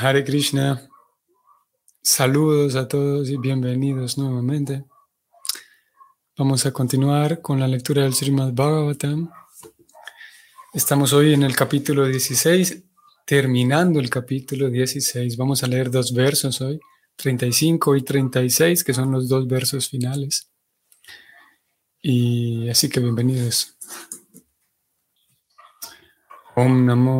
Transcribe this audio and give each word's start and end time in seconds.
Hare 0.00 0.22
Krishna. 0.22 0.88
Saludos 2.00 2.76
a 2.76 2.86
todos 2.86 3.28
y 3.30 3.36
bienvenidos 3.36 4.16
nuevamente. 4.16 4.84
Vamos 6.36 6.64
a 6.66 6.72
continuar 6.72 7.42
con 7.42 7.58
la 7.58 7.66
lectura 7.66 8.04
del 8.04 8.14
Srimad 8.14 8.52
Bhagavatam. 8.52 9.28
Estamos 10.72 11.12
hoy 11.12 11.34
en 11.34 11.42
el 11.42 11.56
capítulo 11.56 12.06
16, 12.06 12.84
terminando 13.26 13.98
el 13.98 14.08
capítulo 14.08 14.70
16. 14.70 15.36
Vamos 15.36 15.64
a 15.64 15.66
leer 15.66 15.90
dos 15.90 16.14
versos 16.14 16.60
hoy, 16.60 16.78
35 17.16 17.96
y 17.96 18.02
36, 18.02 18.84
que 18.84 18.94
son 18.94 19.10
los 19.10 19.28
dos 19.28 19.48
versos 19.48 19.88
finales. 19.88 20.48
Y 22.00 22.68
así 22.68 22.88
que 22.88 23.00
bienvenidos. 23.00 23.76
Om 26.58 26.74
Namo 26.86 27.18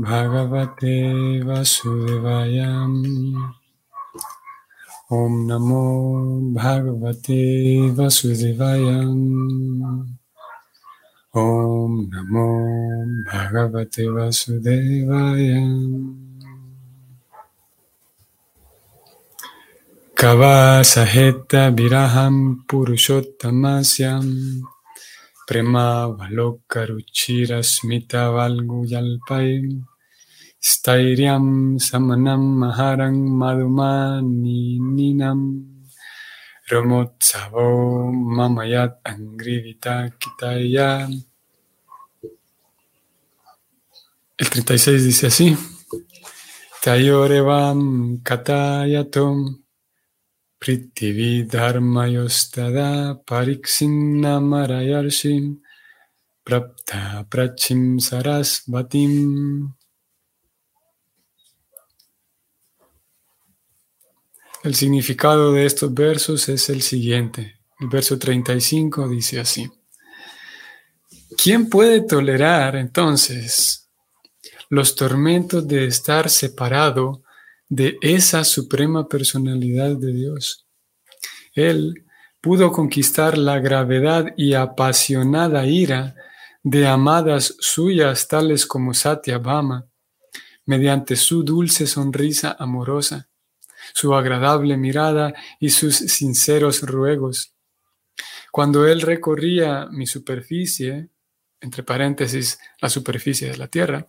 Bhagavate 0.00 1.44
Vasudevaya. 1.44 2.88
Om 5.10 5.32
Namo 5.44 5.84
Bhagavate 6.56 7.92
Vasudevaya. 7.92 9.04
Om 11.36 11.92
Namo 12.08 12.48
Bhagavate 13.28 14.08
Vasudevaya. 14.16 15.60
Kavasaheta 20.16 21.68
Viraham 21.76 22.64
Purushotamasyam. 22.64 24.24
Prema 25.50 26.06
Valokaruchira 26.06 27.58
Smita 27.64 28.30
Valguyalpai 28.30 29.82
Stairyam 30.62 31.74
Samanam 31.74 32.54
Maharang 32.62 33.18
Madhumani 33.18 34.78
Ninam 34.78 35.40
Ramotsavo 36.70 38.12
Mamayat 38.14 39.02
Angrivita 39.02 40.14
Kitaya. 40.20 41.08
El 44.38 44.50
36 44.50 45.02
dice 45.04 45.26
así: 45.26 45.56
Tayorevam 46.80 48.22
Katayatom 48.22 49.58
Prithivi 50.60 51.44
Dharmayostada 51.44 53.18
Marayarshim 54.40 55.58
Prapta 56.44 57.26
Prachim 57.30 57.98
Sarasvatim. 57.98 59.72
El 64.62 64.74
significado 64.74 65.54
de 65.54 65.64
estos 65.64 65.94
versos 65.94 66.46
es 66.50 66.68
el 66.68 66.82
siguiente. 66.82 67.60
El 67.78 67.88
verso 67.88 68.18
35 68.18 69.08
dice 69.08 69.40
así. 69.40 69.70
¿Quién 71.42 71.70
puede 71.70 72.02
tolerar 72.02 72.76
entonces 72.76 73.88
los 74.68 74.94
tormentos 74.94 75.66
de 75.66 75.86
estar 75.86 76.28
separado 76.28 77.22
de 77.70 77.98
esa 78.02 78.42
suprema 78.42 79.08
personalidad 79.08 79.96
de 79.96 80.12
Dios. 80.12 80.66
Él 81.54 82.04
pudo 82.40 82.72
conquistar 82.72 83.38
la 83.38 83.60
gravedad 83.60 84.34
y 84.36 84.54
apasionada 84.54 85.64
ira 85.66 86.16
de 86.62 86.86
amadas 86.88 87.54
suyas 87.60 88.26
tales 88.28 88.66
como 88.66 88.92
Satyabhama, 88.92 89.86
mediante 90.66 91.14
su 91.14 91.44
dulce 91.44 91.86
sonrisa 91.86 92.56
amorosa, 92.58 93.28
su 93.94 94.14
agradable 94.14 94.76
mirada 94.76 95.32
y 95.60 95.70
sus 95.70 95.96
sinceros 95.96 96.82
ruegos. 96.82 97.54
Cuando 98.50 98.86
él 98.86 99.00
recorría 99.00 99.86
mi 99.90 100.06
superficie, 100.06 101.08
entre 101.60 101.84
paréntesis, 101.84 102.58
la 102.80 102.88
superficie 102.88 103.48
de 103.48 103.56
la 103.58 103.68
tierra, 103.68 104.08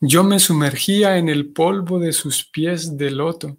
yo 0.00 0.24
me 0.24 0.38
sumergía 0.38 1.16
en 1.18 1.28
el 1.28 1.52
polvo 1.52 1.98
de 1.98 2.12
sus 2.12 2.44
pies 2.44 2.96
de 2.96 3.10
loto, 3.10 3.58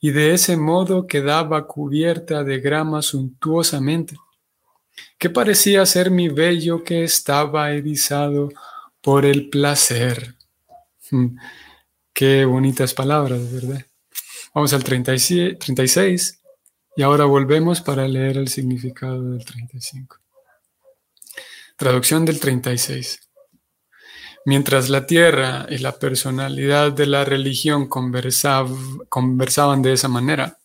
y 0.00 0.10
de 0.10 0.34
ese 0.34 0.56
modo 0.56 1.06
quedaba 1.06 1.66
cubierta 1.66 2.44
de 2.44 2.60
grama 2.60 3.02
suntuosamente, 3.02 4.16
que 5.18 5.30
parecía 5.30 5.84
ser 5.86 6.10
mi 6.10 6.28
vello 6.28 6.84
que 6.84 7.04
estaba 7.04 7.70
erizado 7.72 8.50
por 9.00 9.24
el 9.24 9.48
placer. 9.48 10.34
Hmm, 11.10 11.36
qué 12.12 12.44
bonitas 12.44 12.94
palabras, 12.94 13.52
¿verdad? 13.52 13.84
Vamos 14.54 14.72
al 14.72 14.84
36 14.84 16.40
y 16.96 17.02
ahora 17.02 17.24
volvemos 17.24 17.80
para 17.80 18.06
leer 18.06 18.36
el 18.36 18.48
significado 18.48 19.30
del 19.30 19.44
35. 19.44 20.18
Traducción 21.76 22.24
del 22.24 22.38
36. 22.38 23.20
Mientras 24.46 24.90
la 24.90 25.06
tierra 25.06 25.66
y 25.70 25.78
la 25.78 25.98
personalidad 25.98 26.92
de 26.92 27.06
la 27.06 27.24
religión 27.24 27.88
conversaban 27.88 29.80
de 29.80 29.92
esa 29.92 30.08
manera, 30.08 30.58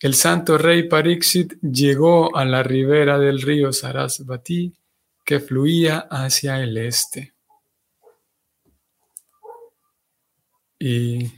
el 0.00 0.14
santo 0.14 0.58
rey 0.58 0.88
Pariksit 0.88 1.60
llegó 1.60 2.36
a 2.36 2.44
la 2.44 2.64
ribera 2.64 3.20
del 3.20 3.40
río 3.40 3.72
Sarasvati 3.72 4.74
que 5.24 5.38
fluía 5.38 6.08
hacia 6.10 6.60
el 6.60 6.76
este. 6.76 7.34
Y 10.80 11.30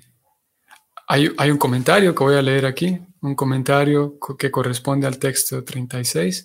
hay, 1.06 1.31
hay, 1.37 1.50
un 1.50 1.59
comentario 1.59 2.15
que 2.15 2.25
voy 2.25 2.37
a 2.37 2.43
leer 2.43 2.65
aquí, 2.65 2.99
un 3.21 3.34
comentario 3.34 4.19
que 4.38 4.50
corresponde 4.50 5.06
al 5.06 5.19
texto 5.19 5.62
36. 5.62 6.43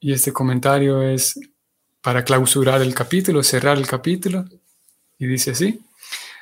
Y 0.00 0.12
este 0.12 0.34
comentario 0.34 1.00
es 1.02 1.40
para 2.02 2.24
clausurar 2.24 2.80
el 2.82 2.94
capítulo, 2.94 3.42
cerrar 3.42 3.76
el 3.76 3.86
capítulo. 3.86 4.44
Y 5.18 5.26
dice 5.26 5.50
así, 5.50 5.80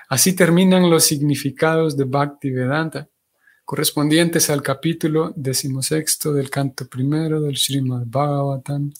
así 0.09 0.35
terminan 0.35 0.89
los 0.91 1.05
significados 1.05 1.97
de 1.97 2.05
Bhakti 2.05 2.51
Vedanta, 2.51 3.09
correspondientes 3.65 4.51
al 4.51 4.63
capítulo 4.63 5.33
decimosexto 5.37 6.33
del 6.33 6.49
canto 6.49 6.87
primero 6.87 7.41
del 7.41 7.57
Srimad 7.57 8.05
Bhagavatam, 8.07 8.93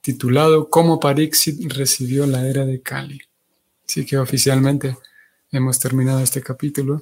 titulado 0.00 0.70
Cómo 0.70 1.00
Pariksit 1.00 1.72
recibió 1.72 2.26
la 2.26 2.46
era 2.46 2.64
de 2.64 2.80
Kali. 2.80 3.20
Así 3.86 4.06
que 4.06 4.16
oficialmente 4.16 4.96
hemos 5.50 5.80
terminado 5.80 6.20
este 6.20 6.40
capítulo. 6.40 7.00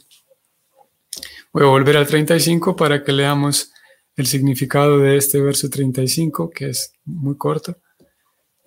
Voy 1.52 1.64
a 1.64 1.66
volver 1.66 1.98
al 1.98 2.06
35 2.06 2.74
para 2.74 3.04
que 3.04 3.12
leamos 3.12 3.70
el 4.16 4.26
significado 4.26 4.98
de 4.98 5.16
este 5.16 5.40
verso 5.40 5.68
35, 5.70 6.50
que 6.50 6.70
es 6.70 6.92
muy 7.04 7.36
corto 7.36 7.76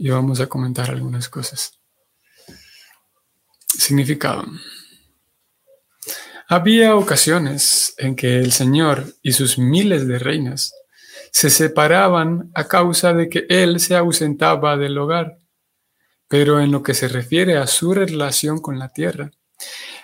y 0.01 0.09
vamos 0.09 0.39
a 0.39 0.47
comentar 0.47 0.89
algunas 0.89 1.29
cosas. 1.29 1.79
Significado. 3.67 4.43
Había 6.47 6.95
ocasiones 6.95 7.93
en 7.99 8.15
que 8.15 8.39
el 8.39 8.51
Señor 8.51 9.05
y 9.21 9.33
sus 9.33 9.59
miles 9.59 10.07
de 10.07 10.17
reinas 10.17 10.73
se 11.31 11.51
separaban 11.51 12.49
a 12.55 12.67
causa 12.67 13.13
de 13.13 13.29
que 13.29 13.45
Él 13.47 13.79
se 13.79 13.95
ausentaba 13.95 14.75
del 14.75 14.97
hogar, 14.97 15.37
pero 16.27 16.59
en 16.59 16.71
lo 16.71 16.81
que 16.81 16.95
se 16.95 17.07
refiere 17.07 17.57
a 17.57 17.67
su 17.67 17.93
relación 17.93 18.59
con 18.59 18.79
la 18.79 18.89
tierra, 18.89 19.29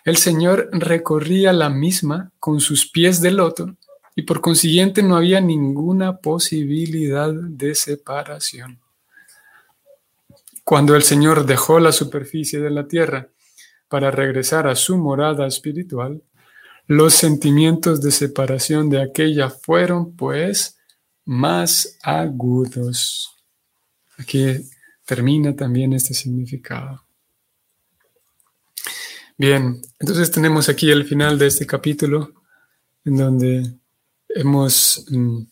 el 0.06 0.18
Señor 0.18 0.70
recorría 0.74 1.54
la 1.54 1.70
misma 1.70 2.32
con 2.40 2.60
sus 2.60 2.92
pies 2.92 3.20
de 3.20 3.32
loto 3.32 3.76
y 4.16 4.22
por 4.22 4.42
consiguiente 4.42 5.02
no 5.02 5.18
había 5.18 5.42
ninguna 5.42 6.18
posibilidad 6.18 7.34
de 7.34 7.74
separación. 7.74 8.80
Cuando 10.68 10.98
el 10.98 11.04
Señor 11.04 11.46
dejó 11.46 11.80
la 11.80 11.94
superficie 11.94 12.60
de 12.60 12.70
la 12.70 12.90
tierra 12.90 13.30
para 13.88 14.12
regresar 14.12 14.68
a 14.68 14.76
su 14.76 14.98
morada 14.98 15.48
espiritual, 15.48 16.22
los 16.88 17.14
sentimientos 17.14 18.02
de 18.02 18.12
separación 18.12 18.90
de 18.90 19.02
aquella 19.02 19.50
fueron 19.50 20.14
pues 20.18 20.78
más 21.24 21.98
agudos. 22.04 23.34
Aquí 24.18 24.58
termina 25.06 25.56
también 25.56 25.94
este 25.94 26.14
significado. 26.14 27.02
Bien, 29.38 29.82
entonces 30.00 30.30
tenemos 30.32 30.68
aquí 30.68 30.92
el 30.92 31.06
final 31.06 31.40
de 31.40 31.48
este 31.48 31.66
capítulo 31.66 32.34
en 33.06 33.16
donde 33.16 33.74
hemos 34.28 35.06
mm, 35.12 35.44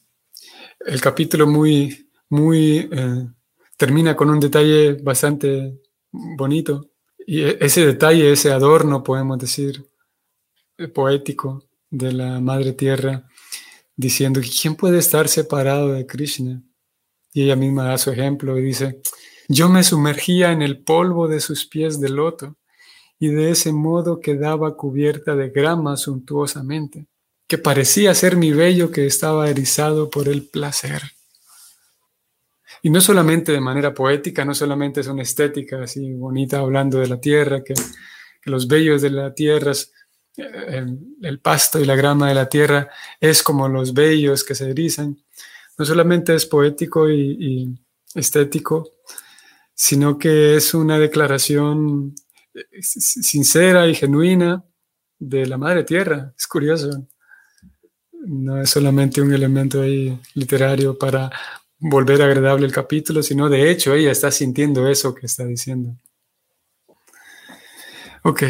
el 0.87 0.99
capítulo 0.99 1.47
muy 1.47 2.09
muy 2.27 2.89
eh, 2.91 3.27
termina 3.77 4.15
con 4.15 4.29
un 4.29 4.39
detalle 4.39 4.93
bastante 4.93 5.81
bonito. 6.11 6.91
Y 7.25 7.41
e, 7.41 7.57
ese 7.61 7.85
detalle, 7.85 8.31
ese 8.31 8.51
adorno, 8.51 9.03
podemos 9.03 9.37
decir, 9.37 9.85
eh, 10.77 10.87
poético 10.87 11.63
de 11.89 12.11
la 12.11 12.39
Madre 12.39 12.73
Tierra, 12.73 13.27
diciendo, 13.95 14.41
¿quién 14.41 14.75
puede 14.75 14.99
estar 14.99 15.27
separado 15.27 15.93
de 15.93 16.05
Krishna? 16.05 16.61
Y 17.33 17.43
ella 17.43 17.55
misma 17.55 17.85
da 17.85 17.97
su 17.97 18.11
ejemplo 18.11 18.57
y 18.57 18.63
dice, 18.63 19.01
yo 19.47 19.69
me 19.69 19.83
sumergía 19.83 20.51
en 20.51 20.61
el 20.61 20.83
polvo 20.83 21.27
de 21.27 21.39
sus 21.39 21.65
pies 21.65 21.99
de 21.99 22.09
loto, 22.09 22.55
y 23.19 23.29
de 23.29 23.51
ese 23.51 23.71
modo 23.71 24.19
quedaba 24.19 24.75
cubierta 24.75 25.35
de 25.35 25.49
grama 25.49 25.97
suntuosamente, 25.97 27.07
que 27.47 27.57
parecía 27.57 28.13
ser 28.13 28.35
mi 28.35 28.51
vello 28.51 28.91
que 28.91 29.05
estaba 29.05 29.49
erizado 29.49 30.09
por 30.09 30.27
el 30.27 30.43
placer. 30.47 31.01
Y 32.85 32.91
no 32.91 33.01
solamente 33.01 33.51
de 33.51 33.59
manera 33.59 33.95
poética, 33.95 34.45
no 34.45 34.53
solamente 34.53 35.01
es 35.01 35.07
una 35.07 35.23
estética 35.23 35.81
así 35.81 36.13
bonita 36.13 36.59
hablando 36.59 36.99
de 36.99 37.07
la 37.07 37.19
tierra, 37.19 37.63
que, 37.63 37.73
los 38.43 38.67
vellos 38.67 39.01
de 39.01 39.09
la 39.09 39.33
tierra, 39.33 39.71
eh, 40.37 40.85
el, 41.23 41.39
pasto 41.39 41.79
y 41.79 41.85
la 41.85 41.95
grama 41.95 42.27
de 42.27 42.35
la 42.35 42.47
tierra 42.47 42.87
es 43.19 43.41
como 43.41 43.67
los 43.67 43.91
vellos 43.91 44.43
que 44.43 44.53
se 44.53 44.69
erizan. 44.69 45.17
No 45.79 45.83
solamente 45.83 46.35
es 46.35 46.45
poético 46.45 47.09
y 47.09 47.75
estético, 48.13 48.91
sino 49.73 50.19
que 50.19 50.57
es 50.57 50.75
una 50.75 50.99
declaración 50.99 52.13
eh, 52.53 52.83
sincera 52.83 53.87
y 53.87 53.95
genuina 53.95 54.63
de 55.17 55.47
la 55.47 55.57
madre 55.57 55.85
tierra. 55.85 56.35
Es 56.37 56.45
curioso. 56.45 57.07
No 58.11 58.61
es 58.61 58.69
solamente 58.69 59.21
un 59.21 59.33
elemento 59.33 59.83
literario 60.35 60.95
para 60.99 61.31
volver 61.87 62.21
agradable 62.23 62.65
el 62.65 62.71
capítulo, 62.71 63.21
sino 63.21 63.47
de 63.47 63.69
hecho 63.69 63.93
ella 63.93 64.11
está 64.11 64.31
sintiendo 64.31 64.87
eso 64.87 65.13
que 65.13 65.27
está 65.27 65.45
diciendo. 65.45 65.95
Ok, 68.23 68.43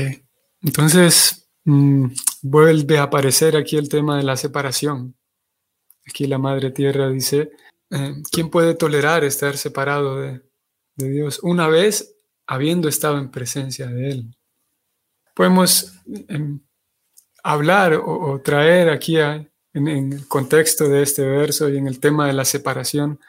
entonces 0.61 1.49
mm, 1.65 2.05
vuelve 2.43 2.97
a 2.97 3.03
aparecer 3.03 3.57
aquí 3.57 3.75
el 3.75 3.89
tema 3.89 4.17
de 4.17 4.23
la 4.23 4.37
separación. 4.37 5.15
Aquí 6.07 6.27
la 6.27 6.37
Madre 6.37 6.71
Tierra 6.71 7.09
dice, 7.09 7.51
eh, 7.91 8.13
¿quién 8.31 8.49
puede 8.49 8.73
tolerar 8.73 9.25
estar 9.25 9.57
separado 9.57 10.21
de, 10.21 10.41
Dios 10.95 11.41
una 11.43 11.67
vez 11.67 12.15
habiendo 12.47 12.87
estado 12.87 13.17
en 13.17 13.31
presencia 13.31 13.87
de 13.87 14.11
Él? 14.11 14.37
Podemos 15.33 15.99
em, 16.29 16.61
hablar 17.43 17.95
o, 17.95 18.39
traer 18.41 18.89
aquí 18.89 19.19
a, 19.19 19.45
en, 19.75 19.87
el 19.87 20.27
contexto 20.27 20.87
de 20.87 21.03
este 21.03 21.23
verso 21.23 21.69
y 21.69 21.77
en 21.77 21.87
el 21.87 21.99
tema 21.99 22.27
de 22.27 22.33
la 22.33 22.45
separación, 22.45 23.19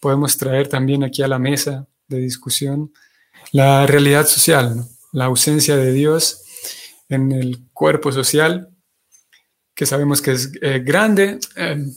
podemos 0.00 0.36
traer 0.36 0.68
también 0.68 1.04
aquí 1.04 1.22
a 1.22 1.28
la 1.28 1.38
mesa 1.38 1.86
de 2.08 2.18
discusión 2.18 2.92
la 3.52 3.86
realidad 3.86 4.26
social, 4.26 4.84
la 5.12 5.26
ausencia 5.26 5.76
de 5.76 5.92
Dios 5.92 6.42
en 7.08 7.32
el 7.32 7.68
cuerpo 7.72 8.10
social, 8.10 8.70
que 9.74 9.86
sabemos 9.86 10.20
que 10.20 10.32
es 10.32 10.52
eh, 10.60 10.80
grande. 10.80 11.38
Em, 11.56 11.92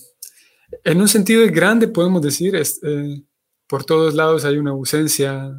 en 0.83 1.01
un 1.01 1.07
sentido 1.07 1.45
grande 1.51 1.87
podemos 1.87 2.21
decir, 2.21 2.55
eh, 2.55 3.21
por 3.67 3.85
todos 3.85 4.13
lados 4.13 4.45
hay 4.45 4.57
una 4.57 4.71
ausencia 4.71 5.51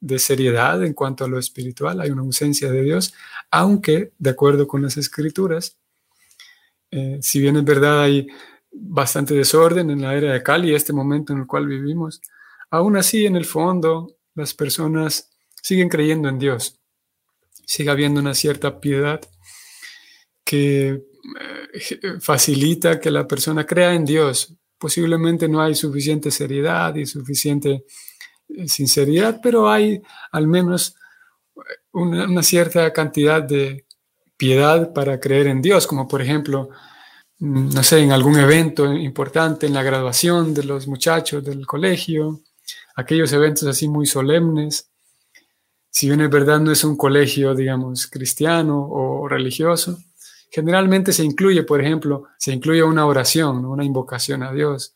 de 0.00 0.18
seriedad 0.18 0.84
en 0.84 0.94
cuanto 0.94 1.24
a 1.24 1.28
lo 1.28 1.38
espiritual, 1.38 2.00
hay 2.00 2.10
una 2.10 2.22
ausencia 2.22 2.70
de 2.70 2.82
Dios, 2.82 3.14
aunque 3.50 4.12
de 4.18 4.30
acuerdo 4.30 4.66
con 4.66 4.82
las 4.82 4.96
escrituras, 4.96 5.79
eh, 6.90 7.18
si 7.22 7.40
bien 7.40 7.56
es 7.56 7.64
verdad 7.64 8.02
hay 8.02 8.26
bastante 8.72 9.34
desorden 9.34 9.90
en 9.90 10.02
la 10.02 10.14
era 10.14 10.32
de 10.32 10.42
Cali, 10.42 10.74
este 10.74 10.92
momento 10.92 11.32
en 11.32 11.40
el 11.40 11.46
cual 11.46 11.66
vivimos, 11.66 12.20
aún 12.70 12.96
así 12.96 13.26
en 13.26 13.36
el 13.36 13.44
fondo 13.44 14.16
las 14.34 14.54
personas 14.54 15.30
siguen 15.62 15.88
creyendo 15.88 16.28
en 16.28 16.38
Dios. 16.38 16.80
Sigue 17.66 17.90
habiendo 17.90 18.20
una 18.20 18.34
cierta 18.34 18.80
piedad 18.80 19.20
que 20.44 20.88
eh, 20.88 21.02
facilita 22.20 22.98
que 22.98 23.10
la 23.10 23.26
persona 23.28 23.66
crea 23.66 23.94
en 23.94 24.04
Dios. 24.04 24.54
Posiblemente 24.78 25.48
no 25.48 25.60
hay 25.60 25.74
suficiente 25.74 26.30
seriedad 26.30 26.94
y 26.96 27.06
suficiente 27.06 27.84
eh, 28.48 28.68
sinceridad, 28.68 29.40
pero 29.42 29.70
hay 29.70 30.02
al 30.32 30.46
menos 30.48 30.96
una 31.92 32.42
cierta 32.42 32.92
cantidad 32.92 33.42
de, 33.42 33.84
piedad 34.40 34.94
para 34.94 35.20
creer 35.20 35.48
en 35.48 35.60
Dios, 35.60 35.86
como 35.86 36.08
por 36.08 36.22
ejemplo, 36.22 36.70
mm, 37.40 37.74
no 37.74 37.82
sé, 37.82 37.98
en 38.00 38.10
algún 38.10 38.38
evento 38.38 38.90
importante, 38.90 39.66
en 39.66 39.74
la 39.74 39.82
graduación 39.82 40.54
de 40.54 40.64
los 40.64 40.88
muchachos 40.88 41.44
del 41.44 41.66
colegio, 41.66 42.40
aquellos 42.96 43.30
eventos 43.34 43.68
así 43.68 43.86
muy 43.86 44.06
solemnes. 44.06 44.88
Si 45.90 46.06
bien 46.06 46.22
es 46.22 46.30
verdad 46.30 46.58
no 46.58 46.72
es 46.72 46.84
un 46.84 46.96
colegio, 46.96 47.54
digamos, 47.54 48.06
cristiano 48.06 48.88
o 48.90 49.28
religioso, 49.28 49.98
generalmente 50.50 51.12
se 51.12 51.22
incluye, 51.22 51.62
por 51.64 51.82
ejemplo, 51.82 52.24
se 52.38 52.52
incluye 52.52 52.82
una 52.82 53.04
oración, 53.04 53.66
una 53.66 53.84
invocación 53.84 54.42
a 54.42 54.52
Dios. 54.52 54.94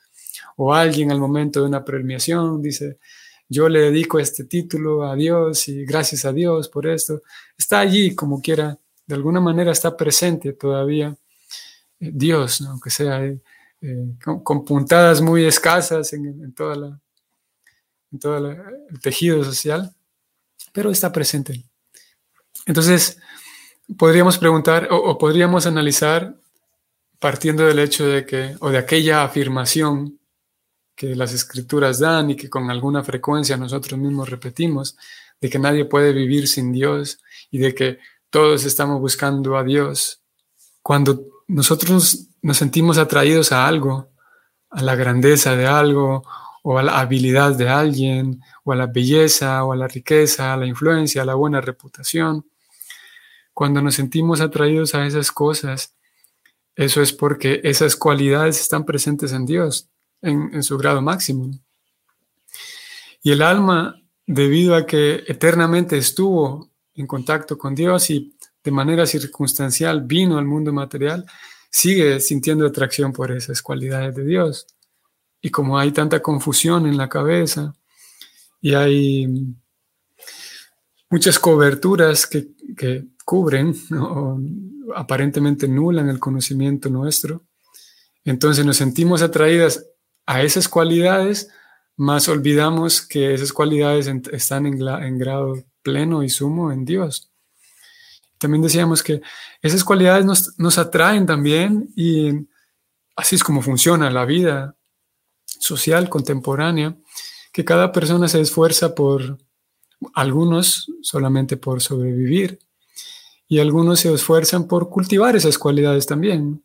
O 0.56 0.72
alguien 0.72 1.10
al 1.12 1.20
momento 1.20 1.60
de 1.60 1.66
una 1.66 1.84
premiación 1.84 2.62
dice, 2.62 2.98
yo 3.48 3.68
le 3.68 3.80
dedico 3.80 4.18
este 4.18 4.44
título 4.44 5.04
a 5.04 5.14
Dios 5.14 5.68
y 5.68 5.84
gracias 5.84 6.24
a 6.24 6.32
Dios 6.32 6.70
por 6.70 6.86
esto. 6.86 7.22
Está 7.58 7.80
allí 7.80 8.14
como 8.14 8.40
quiera 8.40 8.78
de 9.06 9.14
alguna 9.14 9.40
manera 9.40 9.72
está 9.72 9.96
presente 9.96 10.52
todavía 10.52 11.16
eh, 12.00 12.10
Dios, 12.12 12.60
aunque 12.62 12.90
sea 12.90 13.24
eh, 13.24 13.40
eh, 13.80 14.14
con, 14.22 14.64
puntadas 14.64 15.20
muy 15.20 15.44
escasas 15.44 16.12
en, 16.12 16.52
todo 16.54 16.98
el 18.38 19.00
tejido 19.00 19.44
social, 19.44 19.94
pero 20.72 20.90
está 20.90 21.12
presente. 21.12 21.62
Entonces, 22.66 23.18
podríamos 23.98 24.38
preguntar 24.38 24.88
o, 24.90 25.18
podríamos 25.18 25.66
analizar 25.66 26.34
partiendo 27.18 27.66
del 27.66 27.78
hecho 27.78 28.06
de 28.06 28.24
que, 28.24 28.56
o 28.60 28.70
de 28.70 28.78
aquella 28.78 29.24
afirmación 29.24 30.18
que 30.94 31.16
las 31.16 31.32
escrituras 31.32 31.98
dan 31.98 32.30
y 32.30 32.36
que 32.36 32.48
con 32.48 32.70
alguna 32.70 33.02
frecuencia 33.02 33.56
nosotros 33.56 33.98
mismos 33.98 34.28
repetimos, 34.28 34.96
de 35.40 35.50
que 35.50 35.58
nadie 35.58 35.84
puede 35.84 36.12
vivir 36.12 36.48
sin 36.48 36.72
Dios 36.72 37.18
y 37.50 37.58
de 37.58 37.74
que 37.74 37.98
todos 38.34 38.64
estamos 38.64 39.00
buscando 39.00 39.56
a 39.56 39.62
Dios. 39.62 40.20
Cuando 40.82 41.24
nosotros 41.46 42.30
nos 42.42 42.56
sentimos 42.56 42.98
atraídos 42.98 43.52
a 43.52 43.64
algo, 43.64 44.08
a 44.70 44.82
la 44.82 44.96
grandeza 44.96 45.54
de 45.54 45.68
algo, 45.68 46.24
o 46.64 46.76
a 46.76 46.82
la 46.82 46.98
habilidad 46.98 47.54
de 47.54 47.68
alguien, 47.68 48.40
o 48.64 48.72
a 48.72 48.74
la 48.74 48.88
belleza, 48.88 49.62
o 49.62 49.72
a 49.72 49.76
la 49.76 49.86
riqueza, 49.86 50.52
a 50.52 50.56
la 50.56 50.66
influencia, 50.66 51.22
a 51.22 51.24
la 51.24 51.36
buena 51.36 51.60
reputación, 51.60 52.44
cuando 53.52 53.80
nos 53.80 53.94
sentimos 53.94 54.40
atraídos 54.40 54.96
a 54.96 55.06
esas 55.06 55.30
cosas, 55.30 55.94
eso 56.74 57.02
es 57.02 57.12
porque 57.12 57.60
esas 57.62 57.94
cualidades 57.94 58.60
están 58.60 58.84
presentes 58.84 59.32
en 59.32 59.46
Dios, 59.46 59.90
en, 60.22 60.50
en 60.52 60.64
su 60.64 60.76
grado 60.76 61.00
máximo. 61.00 61.52
Y 63.22 63.30
el 63.30 63.42
alma, 63.42 63.94
debido 64.26 64.74
a 64.74 64.86
que 64.86 65.22
eternamente 65.28 65.96
estuvo 65.96 66.73
en 66.94 67.06
contacto 67.06 67.58
con 67.58 67.74
Dios 67.74 68.10
y 68.10 68.36
de 68.62 68.70
manera 68.70 69.06
circunstancial 69.06 70.02
vino 70.02 70.38
al 70.38 70.46
mundo 70.46 70.72
material, 70.72 71.26
sigue 71.70 72.20
sintiendo 72.20 72.66
atracción 72.66 73.12
por 73.12 73.32
esas 73.32 73.60
cualidades 73.60 74.14
de 74.14 74.24
Dios. 74.24 74.66
Y 75.40 75.50
como 75.50 75.78
hay 75.78 75.92
tanta 75.92 76.22
confusión 76.22 76.86
en 76.86 76.96
la 76.96 77.08
cabeza 77.08 77.74
y 78.60 78.74
hay 78.74 79.26
muchas 81.10 81.38
coberturas 81.38 82.26
que, 82.26 82.54
cubren 83.26 83.74
o 83.98 84.38
aparentemente 84.94 85.66
nulan 85.66 86.10
el 86.10 86.18
conocimiento 86.18 86.90
nuestro, 86.90 87.42
entonces 88.22 88.66
nos 88.66 88.76
sentimos 88.76 89.22
atraídas 89.22 89.86
a 90.26 90.42
esas 90.42 90.68
cualidades, 90.68 91.48
más 91.96 92.28
olvidamos 92.28 93.00
que 93.00 93.32
esas 93.32 93.52
cualidades 93.52 94.08
están 94.30 94.66
en, 94.66 94.74
en 94.86 95.18
grado 95.18 95.64
pleno 95.84 96.24
y 96.24 96.28
sumo 96.28 96.72
en 96.72 96.84
Dios. 96.84 97.30
También 98.38 98.62
decíamos 98.62 99.02
que 99.02 99.20
esas 99.62 99.84
cualidades 99.84 100.26
nos, 100.58 100.78
atraen 100.78 101.26
también 101.26 101.92
y 101.94 102.30
así 103.14 103.36
es 103.36 103.44
como 103.44 103.62
funciona 103.62 104.10
la 104.10 104.24
vida 104.24 104.76
social 105.46 106.08
contemporánea, 106.08 106.96
que 107.52 107.64
cada 107.64 107.92
persona 107.92 108.26
se 108.26 108.40
esfuerza 108.40 108.94
por, 108.94 109.38
algunos 110.14 110.90
solamente 111.02 111.56
por 111.56 111.80
sobrevivir, 111.80 112.58
y 113.46 113.60
algunos 113.60 114.00
se 114.00 114.12
esfuerzan 114.12 114.66
por 114.66 114.88
cultivar 114.88 115.36
esas 115.36 115.58
cualidades 115.58 116.06
también, 116.06 116.64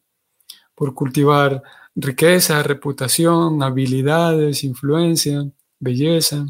por 0.73 0.93
cultivar 0.93 1.61
riqueza, 1.95 2.63
reputación, 2.63 3.61
habilidades, 3.61 4.63
influencia, 4.63 5.45
belleza. 5.79 6.45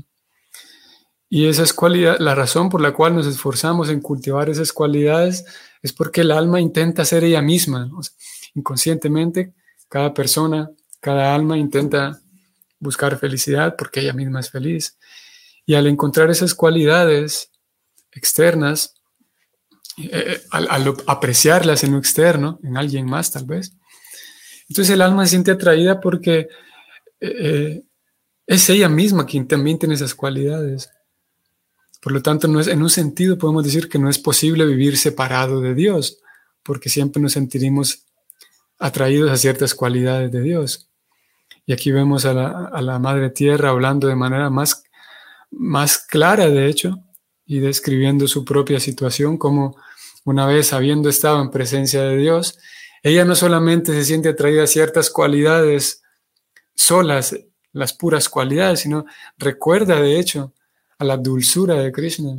Y 1.29 1.47
esas 1.47 1.73
cualidades, 1.73 2.19
la 2.19 2.33
razón 2.33 2.69
por 2.69 2.81
la 2.81 2.91
cual 2.91 3.15
nos 3.15 3.27
esforzamos 3.27 3.89
en 3.89 4.01
cultivar 4.01 4.49
esas 4.49 4.73
cualidades 4.73 5.45
es 5.81 5.93
porque 5.93 6.21
el 6.21 6.31
alma 6.31 6.59
intenta 6.59 7.05
ser 7.05 7.23
ella 7.23 7.41
misma. 7.41 7.89
inconscientemente, 8.55 9.53
cada 9.87 10.13
persona, 10.13 10.71
cada 10.99 11.35
alma 11.35 11.57
intenta 11.57 12.19
buscar 12.79 13.17
felicidad 13.19 13.75
porque 13.77 13.99
ella 13.99 14.13
misma 14.13 14.39
es 14.39 14.49
feliz. 14.49 14.97
Y 15.65 15.75
al 15.75 15.85
encontrar 15.85 16.31
esas 16.31 16.55
cualidades 16.55 17.51
externas, 18.11 18.95
eh, 19.97 20.09
eh, 20.11 20.41
al, 20.49 20.95
apreciarlas 21.05 21.83
en 21.83 21.91
lo 21.91 21.99
externo, 21.99 22.59
en 22.63 22.75
alguien 22.75 23.05
más 23.05 23.31
tal 23.31 23.45
vez, 23.45 23.73
entonces 24.67 24.93
el 24.93 25.01
alma 25.01 25.25
se 25.25 25.31
siente 25.31 25.51
atraída 25.51 25.99
porque 25.99 26.47
eh, 27.19 27.83
es 28.47 28.69
ella 28.69 28.89
misma 28.89 29.25
quien 29.25 29.47
también 29.47 29.77
tiene 29.77 29.95
esas 29.95 30.15
cualidades. 30.15 30.89
Por 31.99 32.13
lo 32.13 32.21
tanto, 32.21 32.47
no 32.47 32.59
es, 32.59 32.67
en 32.67 32.81
un 32.81 32.89
sentido 32.89 33.37
podemos 33.37 33.63
decir 33.63 33.89
que 33.89 33.99
no 33.99 34.09
es 34.09 34.19
posible 34.19 34.65
vivir 34.65 34.97
separado 34.97 35.61
de 35.61 35.73
Dios, 35.73 36.19
porque 36.63 36.89
siempre 36.89 37.21
nos 37.21 37.33
sentiremos 37.33 38.05
atraídos 38.77 39.31
a 39.31 39.37
ciertas 39.37 39.75
cualidades 39.75 40.31
de 40.31 40.41
Dios. 40.41 40.89
Y 41.65 41.73
aquí 41.73 41.91
vemos 41.91 42.25
a 42.25 42.33
la, 42.33 42.99
Madre 42.99 43.29
Tierra 43.29 43.69
hablando 43.69 44.07
de 44.07 44.15
manera 44.15 44.49
más, 44.49 44.83
más 45.51 45.99
clara, 45.99 46.49
de 46.49 46.67
hecho, 46.67 46.97
y 47.45 47.59
describiendo 47.59 48.27
su 48.27 48.45
propia 48.45 48.79
situación, 48.79 49.37
como 49.37 49.75
una 50.23 50.45
vez 50.45 50.73
habiendo 50.73 51.09
estado 51.09 51.41
en 51.41 51.51
presencia 51.51 52.01
de 52.03 52.17
Dios, 52.17 52.57
ella 53.03 53.25
no 53.25 53.35
solamente 53.35 53.93
se 53.93 54.03
siente 54.03 54.29
atraída 54.29 54.63
a 54.63 54.67
ciertas 54.67 55.09
cualidades 55.09 56.01
solas, 56.75 57.35
las 57.71 57.93
puras 57.93 58.29
cualidades, 58.29 58.81
sino 58.81 59.05
recuerda, 59.37 60.01
de 60.01 60.19
hecho, 60.19 60.53
a 60.99 61.05
la 61.05 61.17
dulzura 61.17 61.75
de 61.75 61.91
Krishna. 61.91 62.37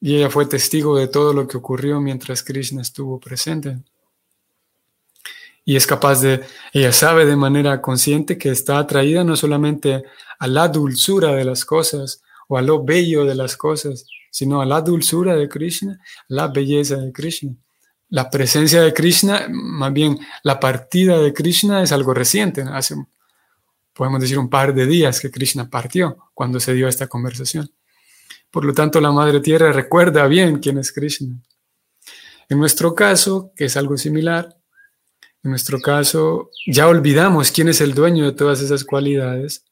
Y 0.00 0.16
ella 0.16 0.30
fue 0.30 0.46
testigo 0.46 0.96
de 0.96 1.08
todo 1.08 1.32
lo 1.32 1.48
que 1.48 1.56
ocurrió 1.56 2.00
mientras 2.00 2.42
Krishna 2.42 2.82
estuvo 2.82 3.18
presente. 3.18 3.78
Y 5.64 5.76
es 5.76 5.86
capaz 5.86 6.20
de, 6.20 6.42
ella 6.72 6.92
sabe 6.92 7.26
de 7.26 7.36
manera 7.36 7.80
consciente 7.82 8.38
que 8.38 8.50
está 8.50 8.78
atraída 8.78 9.24
no 9.24 9.36
solamente 9.36 10.04
a 10.38 10.46
la 10.46 10.68
dulzura 10.68 11.32
de 11.34 11.44
las 11.44 11.64
cosas 11.64 12.22
o 12.48 12.56
a 12.56 12.62
lo 12.62 12.82
bello 12.82 13.24
de 13.24 13.34
las 13.34 13.56
cosas, 13.56 14.06
sino 14.30 14.60
a 14.60 14.66
la 14.66 14.80
dulzura 14.80 15.36
de 15.36 15.48
Krishna, 15.48 15.98
la 16.28 16.48
belleza 16.48 16.96
de 16.96 17.12
Krishna. 17.12 17.54
La 18.08 18.28
presencia 18.28 18.82
de 18.82 18.92
Krishna, 18.92 19.46
más 19.50 19.92
bien 19.92 20.18
la 20.42 20.58
partida 20.58 21.18
de 21.18 21.32
Krishna 21.32 21.82
es 21.82 21.92
algo 21.92 22.12
reciente, 22.12 22.62
hace 22.62 22.96
podemos 23.92 24.20
decir 24.20 24.38
un 24.38 24.48
par 24.48 24.74
de 24.74 24.86
días 24.86 25.20
que 25.20 25.30
Krishna 25.30 25.68
partió 25.68 26.30
cuando 26.34 26.60
se 26.60 26.74
dio 26.74 26.88
esta 26.88 27.06
conversación. 27.06 27.70
Por 28.50 28.64
lo 28.64 28.72
tanto, 28.72 29.00
la 29.00 29.12
Madre 29.12 29.40
Tierra 29.40 29.72
recuerda 29.72 30.26
bien 30.26 30.58
quién 30.58 30.78
es 30.78 30.92
Krishna. 30.92 31.36
En 32.48 32.58
nuestro 32.58 32.94
caso, 32.94 33.52
que 33.54 33.66
es 33.66 33.76
algo 33.76 33.96
similar, 33.96 34.56
en 35.42 35.50
nuestro 35.50 35.80
caso 35.80 36.50
ya 36.66 36.88
olvidamos 36.88 37.50
quién 37.50 37.68
es 37.68 37.80
el 37.80 37.94
dueño 37.94 38.24
de 38.24 38.32
todas 38.32 38.60
esas 38.60 38.84
cualidades 38.84 39.64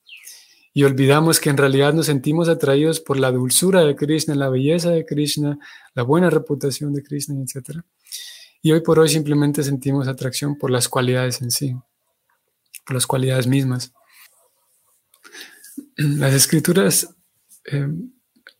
y 0.73 0.85
olvidamos 0.85 1.41
que 1.41 1.51
en 1.51 1.57
realidad 1.57 1.93
nos 1.93 2.07
sentimos 2.07 2.49
atraídos 2.49 3.01
por 3.01 3.19
la 3.19 3.33
dulzura 3.33 3.83
de 3.83 3.97
Krishna, 3.97 4.35
la 4.35 4.49
belleza 4.49 4.91
de 4.91 5.05
Krishna, 5.05 5.59
la 5.95 6.05
buena 6.05 6.31
reputación 6.31 6.95
de 6.95 7.03
Krishna, 7.03 7.35
etc. 7.43 7.81
Y 8.63 8.73
hoy 8.73 8.81
por 8.81 8.99
hoy 8.99 9.09
simplemente 9.09 9.63
sentimos 9.63 10.09
atracción 10.09 10.57
por 10.57 10.71
las 10.71 10.89
cualidades 10.89 11.43
en 11.43 11.51
sí, 11.51 11.75
por 12.87 12.95
las 12.95 13.07
cualidades 13.07 13.47
mismas. 13.47 13.93
Las 15.99 16.33
escrituras 16.33 17.13
eh, 17.65 17.89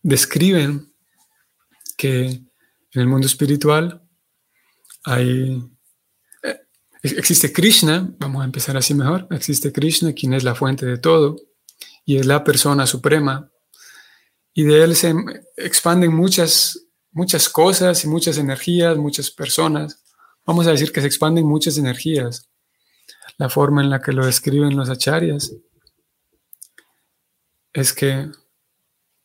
describen 0.01 0.93
que 1.97 2.25
en 2.25 2.45
el 2.91 3.07
mundo 3.07 3.27
espiritual 3.27 4.03
hay, 5.05 5.63
eh, 6.43 6.59
existe 7.01 7.53
Krishna, 7.53 8.13
vamos 8.19 8.41
a 8.41 8.45
empezar 8.45 8.75
así 8.75 8.93
mejor, 8.93 9.25
existe 9.31 9.71
Krishna, 9.71 10.11
quien 10.11 10.33
es 10.33 10.43
la 10.43 10.53
fuente 10.53 10.85
de 10.85 10.97
todo 10.97 11.37
y 12.03 12.17
es 12.17 12.25
la 12.25 12.43
persona 12.43 12.85
suprema. 12.85 13.49
Y 14.53 14.63
de 14.63 14.83
él 14.83 14.97
se 14.97 15.15
expanden 15.55 16.13
muchas, 16.13 16.87
muchas 17.11 17.47
cosas 17.47 18.03
y 18.03 18.09
muchas 18.09 18.37
energías, 18.37 18.97
muchas 18.97 19.31
personas. 19.31 20.03
Vamos 20.45 20.67
a 20.67 20.71
decir 20.71 20.91
que 20.91 20.99
se 20.99 21.07
expanden 21.07 21.45
muchas 21.45 21.77
energías. 21.77 22.49
La 23.37 23.47
forma 23.47 23.81
en 23.81 23.89
la 23.89 24.01
que 24.01 24.11
lo 24.11 24.25
describen 24.25 24.75
los 24.75 24.89
acharyas 24.89 25.53
es 27.73 27.93
que 27.93 28.29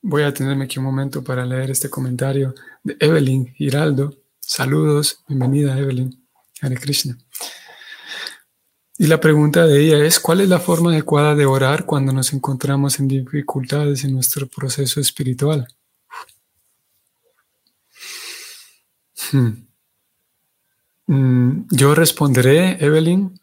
voy 0.03 0.23
a 0.23 0.35
tenerme 0.35 0.65
aquí 0.65 0.79
un 0.79 0.85
momento 0.85 1.25
para 1.25 1.47
leer 1.47 1.71
este 1.71 1.89
comentario 1.89 2.55
de 2.83 2.97
Evelyn 3.01 3.53
Giraldo. 3.55 4.15
Saludos, 4.41 5.21
bienvenida 5.27 5.79
Evelyn. 5.79 6.23
Hare 6.61 6.77
Krishna. 6.77 7.19
Y 8.97 9.07
la 9.07 9.21
pregunta 9.21 9.67
de 9.67 9.81
ella 9.81 10.05
es, 10.05 10.21
¿cuál 10.21 10.41
es 10.41 10.49
la 10.49 10.61
forma 10.61 10.93
adecuada 10.93 11.35
de 11.35 11.47
orar 11.47 11.85
cuando 11.85 12.13
nos 12.13 12.33
encontramos 12.33 13.01
en 13.01 13.09
dificultades 13.09 14.05
en 14.05 14.15
nuestro 14.15 14.47
proceso 14.47 15.01
espiritual? 15.01 15.67
Hmm. 19.33 19.67
Mm, 21.07 21.67
yo 21.71 21.95
responderé, 21.95 22.83
Evelyn, 22.85 23.39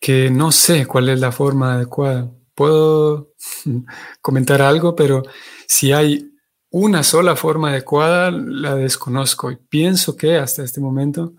que 0.00 0.30
no 0.30 0.52
sé 0.52 0.86
cuál 0.86 1.10
es 1.10 1.20
la 1.20 1.32
forma 1.32 1.74
adecuada 1.74 2.30
puedo 2.58 3.34
comentar 4.20 4.60
algo, 4.62 4.96
pero 4.96 5.22
si 5.68 5.92
hay 5.92 6.28
una 6.70 7.04
sola 7.04 7.36
forma 7.36 7.70
adecuada, 7.70 8.32
la 8.32 8.74
desconozco 8.74 9.52
y 9.52 9.56
pienso 9.56 10.16
que 10.16 10.38
hasta 10.38 10.64
este 10.64 10.80
momento 10.80 11.34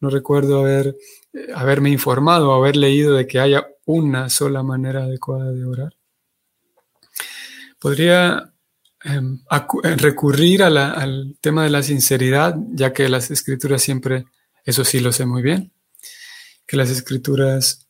no 0.00 0.08
recuerdo 0.08 0.60
haber, 0.60 0.96
eh, 1.34 1.48
haberme 1.54 1.90
informado 1.90 2.48
o 2.48 2.54
haber 2.54 2.76
leído 2.76 3.14
de 3.14 3.26
que 3.26 3.40
haya 3.40 3.66
una 3.84 4.30
sola 4.30 4.62
manera 4.62 5.04
adecuada 5.04 5.52
de 5.52 5.66
orar. 5.66 5.94
Podría 7.78 8.54
em, 9.04 9.40
eh, 9.84 9.96
recurrir 9.96 10.62
al 10.62 11.36
tema 11.42 11.64
de 11.64 11.70
la 11.70 11.82
sinceridad, 11.82 12.56
ya 12.70 12.94
que 12.94 13.06
las 13.10 13.30
escrituras 13.30 13.82
siempre, 13.82 14.24
eso 14.64 14.82
sí 14.82 15.00
lo 15.00 15.12
sé 15.12 15.26
muy 15.26 15.42
bien, 15.42 15.72
que 16.66 16.78
las 16.78 16.88
escrituras 16.88 17.87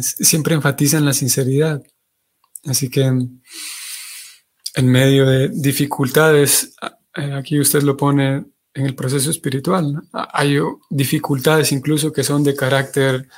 siempre 0.00 0.54
enfatizan 0.54 1.04
la 1.04 1.12
sinceridad. 1.12 1.82
Así 2.64 2.88
que 2.88 3.02
en 3.02 4.88
medio 4.88 5.26
de 5.26 5.48
dificultades, 5.48 6.74
eh, 7.14 7.32
aquí 7.32 7.60
usted 7.60 7.82
lo 7.82 7.96
pone 7.96 8.44
en 8.74 8.86
el 8.86 8.94
proceso 8.94 9.30
espiritual. 9.30 10.02
Hay 10.12 10.58
dificultades 10.90 11.70
incluso 11.72 12.12
que 12.12 12.24
son 12.24 12.42
de 12.42 12.56
carácter 12.56 13.28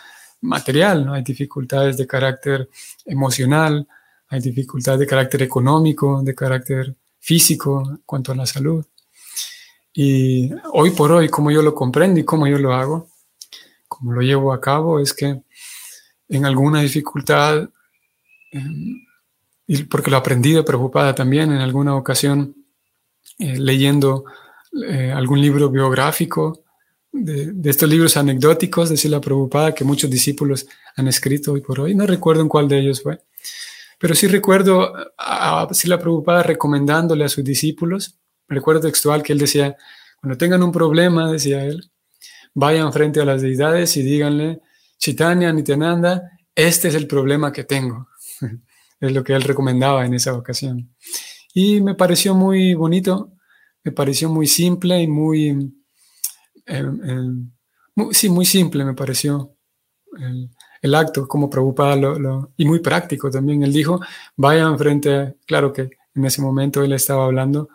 material, 0.40 1.04
¿no? 1.04 1.12
hay 1.14 1.22
dificultades 1.22 1.96
de 1.96 2.06
carácter 2.06 2.68
emocional, 3.04 3.86
hay 4.28 4.40
dificultades 4.40 5.00
de 5.00 5.06
carácter 5.06 5.42
económico, 5.42 6.22
de 6.22 6.34
carácter 6.34 6.96
físico 7.18 8.00
cuanto 8.06 8.32
a 8.32 8.36
la 8.36 8.46
salud. 8.46 8.84
Y 9.92 10.50
hoy 10.72 10.90
por 10.90 11.12
hoy, 11.12 11.28
como 11.28 11.50
yo 11.50 11.62
lo 11.62 11.74
comprendo 11.74 12.20
y 12.20 12.24
como 12.24 12.46
yo 12.46 12.58
lo 12.58 12.72
hago, 12.74 13.08
como 13.88 14.12
lo 14.12 14.20
llevo 14.20 14.52
a 14.52 14.60
cabo, 14.60 15.00
es 15.00 15.12
que 15.12 15.42
en 16.28 16.44
alguna 16.44 16.80
dificultad, 16.80 17.68
y 19.66 19.82
porque 19.84 20.10
lo 20.10 20.16
aprendí 20.16 20.52
de 20.52 20.62
preocupada 20.62 21.14
también 21.14 21.52
en 21.52 21.58
alguna 21.58 21.94
ocasión, 21.94 22.54
eh, 23.38 23.58
leyendo 23.58 24.24
eh, 24.88 25.12
algún 25.12 25.40
libro 25.40 25.68
biográfico, 25.70 26.64
de, 27.24 27.70
estos 27.70 27.88
libros 27.88 28.16
anecdóticos 28.16 28.90
de 28.90 29.08
la 29.08 29.20
Preocupada 29.20 29.74
que 29.74 29.84
muchos 29.84 30.10
discípulos 30.10 30.66
han 30.96 31.08
escrito 31.08 31.52
hoy 31.52 31.60
por 31.60 31.80
hoy. 31.80 31.94
No 31.94 32.06
recuerdo 32.06 32.42
en 32.42 32.48
cuál 32.48 32.68
de 32.68 32.78
ellos 32.78 33.02
fue, 33.02 33.20
pero 33.98 34.14
sí 34.14 34.26
recuerdo 34.26 34.92
a, 35.18 35.68
la 35.84 35.98
Preocupada 35.98 36.42
recomendándole 36.42 37.24
a 37.24 37.28
sus 37.28 37.44
discípulos, 37.44 38.18
recuerdo 38.48 38.82
textual 38.82 39.22
que 39.22 39.32
él 39.32 39.38
decía, 39.38 39.76
cuando 40.20 40.36
tengan 40.36 40.62
un 40.62 40.72
problema, 40.72 41.30
decía 41.30 41.64
él, 41.64 41.90
vayan 42.54 42.92
frente 42.92 43.20
a 43.20 43.24
las 43.24 43.42
deidades 43.42 43.96
y 43.96 44.02
díganle, 44.02 44.60
Chaitanya, 44.98 45.52
Nityananda, 45.52 46.30
este 46.54 46.88
es 46.88 46.94
el 46.94 47.06
problema 47.06 47.52
que 47.52 47.64
tengo. 47.64 48.08
es 49.00 49.12
lo 49.12 49.22
que 49.22 49.34
él 49.34 49.42
recomendaba 49.42 50.04
en 50.04 50.14
esa 50.14 50.34
ocasión. 50.34 50.94
Y 51.52 51.80
me 51.80 51.94
pareció 51.94 52.34
muy 52.34 52.74
bonito, 52.74 53.32
me 53.84 53.92
pareció 53.92 54.28
muy 54.28 54.46
simple 54.46 55.00
y 55.00 55.06
muy, 55.06 55.72
em, 56.66 57.00
em, 57.04 57.50
sí, 58.10 58.28
muy 58.28 58.44
simple 58.44 58.84
me 58.84 58.94
pareció 58.94 59.52
el, 60.82 60.94
acto, 60.94 61.26
como 61.28 61.50
preocupaba 61.50 61.96
y 62.56 62.64
muy 62.64 62.80
práctico 62.80 63.30
también. 63.30 63.62
Él 63.62 63.72
dijo, 63.72 64.00
vayan 64.36 64.78
frente, 64.78 65.36
claro 65.46 65.72
que 65.72 65.90
en 66.14 66.24
ese 66.24 66.40
momento 66.40 66.82
él 66.82 66.92
estaba 66.92 67.24
hablando 67.24 67.68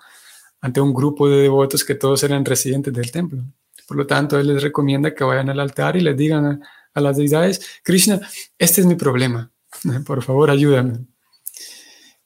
ante 0.61 0.81
un 0.81 0.93
grupo 0.93 1.29
de 1.29 1.37
devotos 1.37 1.83
que 1.83 1.95
todos 1.95 2.23
eran 2.23 2.45
residentes 2.45 2.93
del 2.93 3.11
templo. 3.11 3.43
Por 3.87 3.97
lo 3.97 4.07
tanto, 4.07 4.39
él 4.39 4.47
les 4.47 4.63
recomienda 4.63 5.13
que 5.13 5.23
vayan 5.23 5.49
al 5.49 5.59
altar 5.59 5.97
y 5.97 6.01
les 6.01 6.15
digan 6.15 6.61
las 6.99 7.15
deidades, 7.15 7.61
Krishna, 7.83 8.19
este 8.57 8.81
es 8.81 8.87
mi 8.87 8.95
problema, 8.95 9.49
por 10.05 10.21
favor 10.21 10.51
ayúdame. 10.51 11.05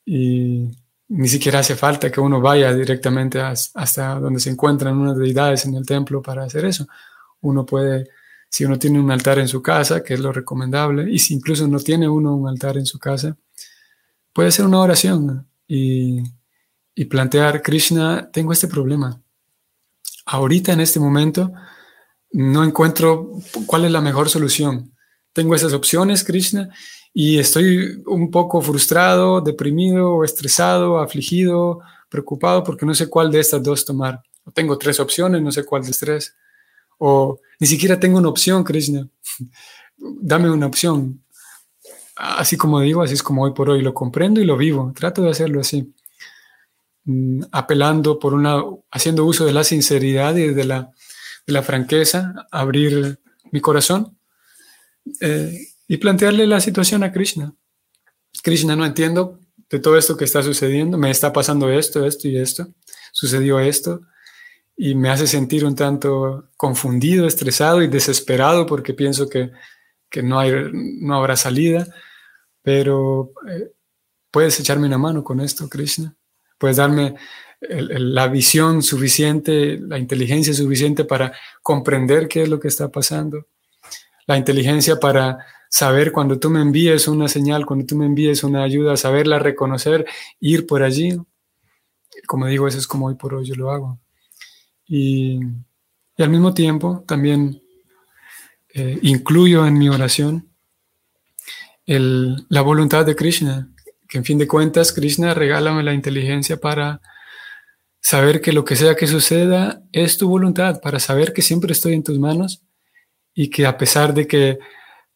Y 0.06 0.72
ni 1.08 1.28
siquiera 1.28 1.60
hace 1.60 1.76
falta 1.76 2.12
que 2.12 2.20
uno 2.20 2.42
vaya 2.42 2.74
directamente 2.74 3.40
hasta 3.40 4.16
donde 4.16 4.40
se 4.40 4.50
encuentran 4.50 4.98
unas 4.98 5.18
deidades 5.18 5.66
en 5.66 5.76
el 5.76 5.86
templo 5.86 6.22
para 6.22 6.44
hacer 6.44 6.66
eso. 6.66 6.88
Uno 7.42 7.66
puede, 7.66 8.10
si 8.50 8.66
uno 8.66 8.80
tiene 8.80 9.00
un 9.00 9.12
altar 9.12 9.38
en 9.40 9.48
su 9.48 9.62
casa, 9.62 10.04
que 10.04 10.16
es 10.16 10.20
lo 10.20 10.32
recomendable, 10.32 11.12
y 11.12 11.20
si 11.20 11.36
incluso 11.36 11.68
no 11.68 11.80
tiene 11.80 12.10
uno 12.10 12.36
un 12.36 12.48
altar 12.48 12.78
en 12.78 12.86
su 12.86 12.98
casa, 12.98 13.38
puede 14.34 14.50
hacer 14.50 14.66
una 14.66 14.80
oración 14.80 15.48
y, 15.68 16.24
y 16.96 17.06
plantear, 17.06 17.62
Krishna, 17.62 18.30
tengo 18.32 18.52
este 18.52 18.68
problema. 18.68 19.22
Ahorita, 20.26 20.74
en 20.74 20.80
este 20.80 21.00
momento, 21.00 21.54
no 22.32 22.64
encuentro 22.64 23.32
cuál 23.66 23.86
es 23.86 23.92
la 23.92 24.02
mejor 24.02 24.30
solución. 24.30 24.94
Tengo 25.34 25.56
esas 25.56 25.74
opciones, 25.74 26.24
Krishna, 26.24 26.70
y 27.14 27.40
estoy 27.40 28.04
un 28.06 28.32
poco 28.32 28.62
frustrado, 28.62 29.42
deprimido, 29.42 30.24
estresado, 30.24 31.00
afligido 31.00 31.82
preocupado 32.10 32.64
porque 32.64 32.86
no 32.86 32.94
sé 32.94 33.10
cuál 33.10 33.32
de 33.32 33.40
estas 33.40 33.62
dos 33.62 33.84
tomar. 33.84 34.22
Tengo 34.54 34.78
tres 34.78 35.00
opciones, 35.00 35.42
no 35.42 35.52
sé 35.52 35.66
cuál 35.66 35.84
de 35.84 35.92
tres. 35.92 36.36
O 36.98 37.40
ni 37.60 37.68
siquiera 37.68 38.00
tengo 38.00 38.18
una 38.18 38.30
opción, 38.30 38.64
Krishna. 38.64 39.08
Dame 39.98 40.50
una 40.50 40.68
opción. 40.68 41.24
Así 42.16 42.56
como 42.56 42.80
digo, 42.80 43.02
así 43.02 43.16
es 43.16 43.24
como 43.24 43.44
hoy 43.44 43.54
por 43.54 43.70
hoy 43.70 43.82
lo 43.82 43.94
comprendo 43.94 44.40
y 44.40 44.46
lo 44.46 44.56
vivo. 44.56 44.94
Trato 44.96 45.22
de 45.22 45.32
hacerlo 45.32 45.60
así. 45.60 45.94
Mm, 47.04 47.44
apelando 47.52 48.18
por 48.18 48.34
una, 48.34 48.64
haciendo 48.92 49.26
uso 49.26 49.46
de 49.46 49.54
la 49.54 49.64
sinceridad 49.64 50.36
y 50.36 50.54
de 50.54 50.64
la, 50.64 50.92
la 51.48 51.64
franqueza, 51.64 52.48
abrir 52.52 53.20
mi 53.52 53.62
corazón 53.62 54.18
eh, 55.22 55.68
y 55.88 55.98
plantearle 55.98 56.48
la 56.48 56.60
situación 56.60 57.04
a 57.04 57.12
Krishna. 57.12 57.54
Krishna, 58.44 58.76
no 58.76 58.86
entiendo 58.86 59.40
de 59.70 59.80
todo 59.80 59.98
esto 59.98 60.18
que 60.18 60.26
está 60.26 60.44
sucediendo, 60.44 60.98
me 60.98 61.12
está 61.12 61.34
pasando 61.34 61.70
esto, 61.70 62.06
esto 62.06 62.28
y 62.28 62.38
esto, 62.38 62.68
sucedió 63.12 63.60
esto, 63.60 64.02
y 64.78 64.94
me 64.96 65.10
hace 65.10 65.26
sentir 65.26 65.66
un 65.66 65.76
tanto 65.76 66.50
confundido, 66.58 67.28
estresado 67.28 67.82
y 67.82 67.88
desesperado 67.88 68.66
porque 68.66 68.94
pienso 68.94 69.30
que, 69.30 69.52
que 70.10 70.22
no, 70.22 70.40
hay, 70.40 70.52
no 70.74 71.16
habrá 71.16 71.36
salida, 71.36 71.88
pero 72.62 73.32
eh, 73.50 73.72
puedes 74.32 74.60
echarme 74.60 74.88
una 74.88 74.98
mano 74.98 75.24
con 75.24 75.40
esto, 75.40 75.70
Krishna, 75.70 76.16
puedes 76.58 76.78
darme 76.78 77.16
la 77.62 78.28
visión 78.28 78.82
suficiente, 78.84 79.80
la 79.80 79.98
inteligencia 79.98 80.54
suficiente 80.54 81.06
para 81.06 81.34
comprender 81.62 82.28
qué 82.28 82.44
es 82.44 82.50
lo 82.50 82.60
que 82.60 82.68
está 82.68 82.90
pasando, 82.90 83.48
la 84.28 84.38
inteligencia 84.38 85.00
para 85.00 85.46
saber 85.70 86.12
cuando 86.12 86.40
tú 86.40 86.50
me 86.50 86.62
envíes 86.62 87.08
una 87.08 87.28
señal, 87.28 87.66
cuando 87.66 87.86
tú 87.86 87.96
me 87.96 88.06
envíes 88.06 88.44
una 88.44 88.64
ayuda, 88.64 88.98
saberla 88.98 89.40
reconocer, 89.40 90.06
ir 90.40 90.66
por 90.66 90.84
allí. 90.84 91.18
Como 92.28 92.48
digo, 92.48 92.68
eso 92.68 92.78
es 92.78 92.88
como 92.88 93.08
hoy 93.08 93.16
por 93.16 93.34
hoy 93.34 93.46
yo 93.46 93.56
lo 93.56 93.72
hago. 93.72 94.00
Y, 94.88 95.40
al 96.18 96.30
mismo 96.30 96.54
tiempo 96.54 97.04
también 97.06 97.62
eh, 98.74 98.98
incluyo 99.02 99.68
en 99.68 99.78
mi 99.78 99.90
oración 99.90 100.50
la 101.86 102.62
voluntad 102.62 103.06
de 103.06 103.16
Krishna, 103.16 103.70
que 104.08 104.18
en 104.18 104.24
fin 104.24 104.38
de 104.38 104.48
cuentas 104.48 104.94
Krishna 104.94 105.34
regálame 105.34 105.84
la 105.84 105.94
inteligencia 105.94 106.58
para 106.58 107.02
saber 108.06 108.40
que 108.40 108.54
lo 108.54 108.64
que 108.64 108.76
sea 108.76 108.94
que 108.94 109.08
suceda 109.08 109.82
es 109.92 110.20
tu 110.20 110.30
voluntad, 110.30 110.80
para 110.80 111.00
saber 111.00 111.34
que 111.34 111.42
siempre 111.42 111.72
estoy 111.72 111.94
en 111.94 112.04
tus 112.04 112.20
manos 112.20 112.62
y 113.34 113.50
que 113.50 113.66
a 113.66 113.80
pesar 113.80 114.14
de 114.14 114.28
que 114.28 114.60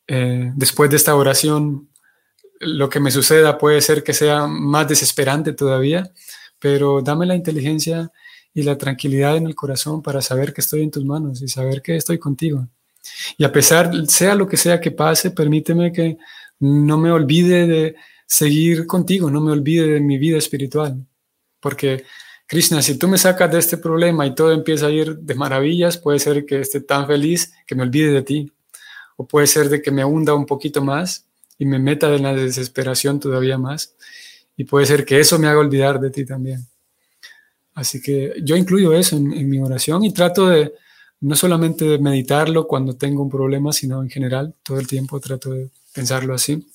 eh, 0.07 0.51
después 0.55 0.89
de 0.89 0.95
esta 0.95 1.15
oración, 1.15 1.87
lo 2.59 2.89
que 2.89 2.99
me 2.99 3.11
suceda 3.11 3.59
puede 3.59 3.81
ser 3.81 4.01
que 4.01 4.13
sea 4.13 4.47
más 4.47 4.87
desesperante 4.87 5.53
todavía, 5.53 6.11
pero 6.57 7.03
dame 7.03 7.27
la 7.27 7.35
inteligencia 7.35 8.11
y 8.55 8.63
la 8.63 8.75
tranquilidad 8.75 9.37
en 9.37 9.45
el 9.45 9.53
corazón 9.53 10.01
para 10.01 10.23
saber 10.23 10.51
que 10.51 10.61
estoy 10.61 10.81
en 10.81 10.89
tus 10.89 11.05
manos 11.05 11.43
y 11.43 11.47
saber 11.47 11.83
que 11.83 11.95
estoy 11.95 12.17
contigo. 12.17 12.69
Y 13.37 13.43
a 13.43 13.51
pesar, 13.51 13.91
sea 14.07 14.33
lo 14.33 14.47
que 14.47 14.57
sea 14.57 14.81
que 14.81 14.89
pase, 14.89 15.29
permíteme 15.29 15.93
que 15.93 16.17
no 16.57 16.97
me 16.97 17.11
olvide 17.11 17.67
de 17.67 17.95
seguir 18.25 18.87
contigo, 18.87 19.29
no 19.29 19.41
me 19.41 19.51
olvide 19.51 19.85
de 19.89 19.99
mi 19.99 20.17
vida 20.17 20.39
espiritual. 20.39 21.05
Porque, 21.59 22.03
Krishna, 22.49 22.81
si 22.81 22.97
tú 22.97 23.07
me 23.07 23.19
sacas 23.19 23.51
de 23.51 23.59
este 23.59 23.77
problema 23.77 24.25
y 24.25 24.33
todo 24.33 24.51
empieza 24.51 24.87
a 24.87 24.89
ir 24.89 25.17
de 25.17 25.35
maravillas, 25.35 25.99
puede 25.99 26.17
ser 26.17 26.47
que 26.47 26.61
esté 26.61 26.81
tan 26.81 27.05
feliz 27.05 27.53
que 27.67 27.75
me 27.75 27.83
olvide 27.83 28.11
de 28.11 28.23
ti 28.23 28.51
o 29.17 29.27
puede 29.27 29.45
ser 29.45 29.69
de 29.69 29.83
que 29.83 29.91
me 29.91 30.03
hunda 30.03 30.33
un 30.33 30.47
poquito 30.47 30.81
más 30.81 31.27
y 31.59 31.65
me 31.65 31.77
meta 31.77 32.11
en 32.15 32.23
la 32.23 32.33
desesperación 32.33 33.19
todavía 33.19 33.59
más, 33.59 33.93
y 34.57 34.63
puede 34.63 34.87
ser 34.87 35.05
que 35.05 35.19
eso 35.19 35.37
me 35.37 35.47
haga 35.47 35.59
olvidar 35.59 35.99
de 35.99 36.09
ti 36.09 36.25
también. 36.25 36.65
Así 37.75 38.01
que 38.01 38.33
yo 38.41 38.55
incluyo 38.55 38.93
eso 38.93 39.15
en, 39.15 39.47
mi 39.47 39.59
oración 39.59 40.03
y 40.03 40.11
trato 40.11 40.47
de 40.47 40.73
no 41.21 41.35
solamente 41.35 41.99
meditarlo 41.99 42.65
cuando 42.65 42.95
tengo 42.95 43.21
un 43.21 43.29
problema, 43.29 43.73
sino 43.73 44.01
en 44.01 44.09
general, 44.09 44.55
todo 44.63 44.79
el 44.79 44.87
tiempo 44.87 45.19
trato 45.19 45.51
de 45.51 45.69
pensarlo 45.93 46.33
así. 46.33 46.67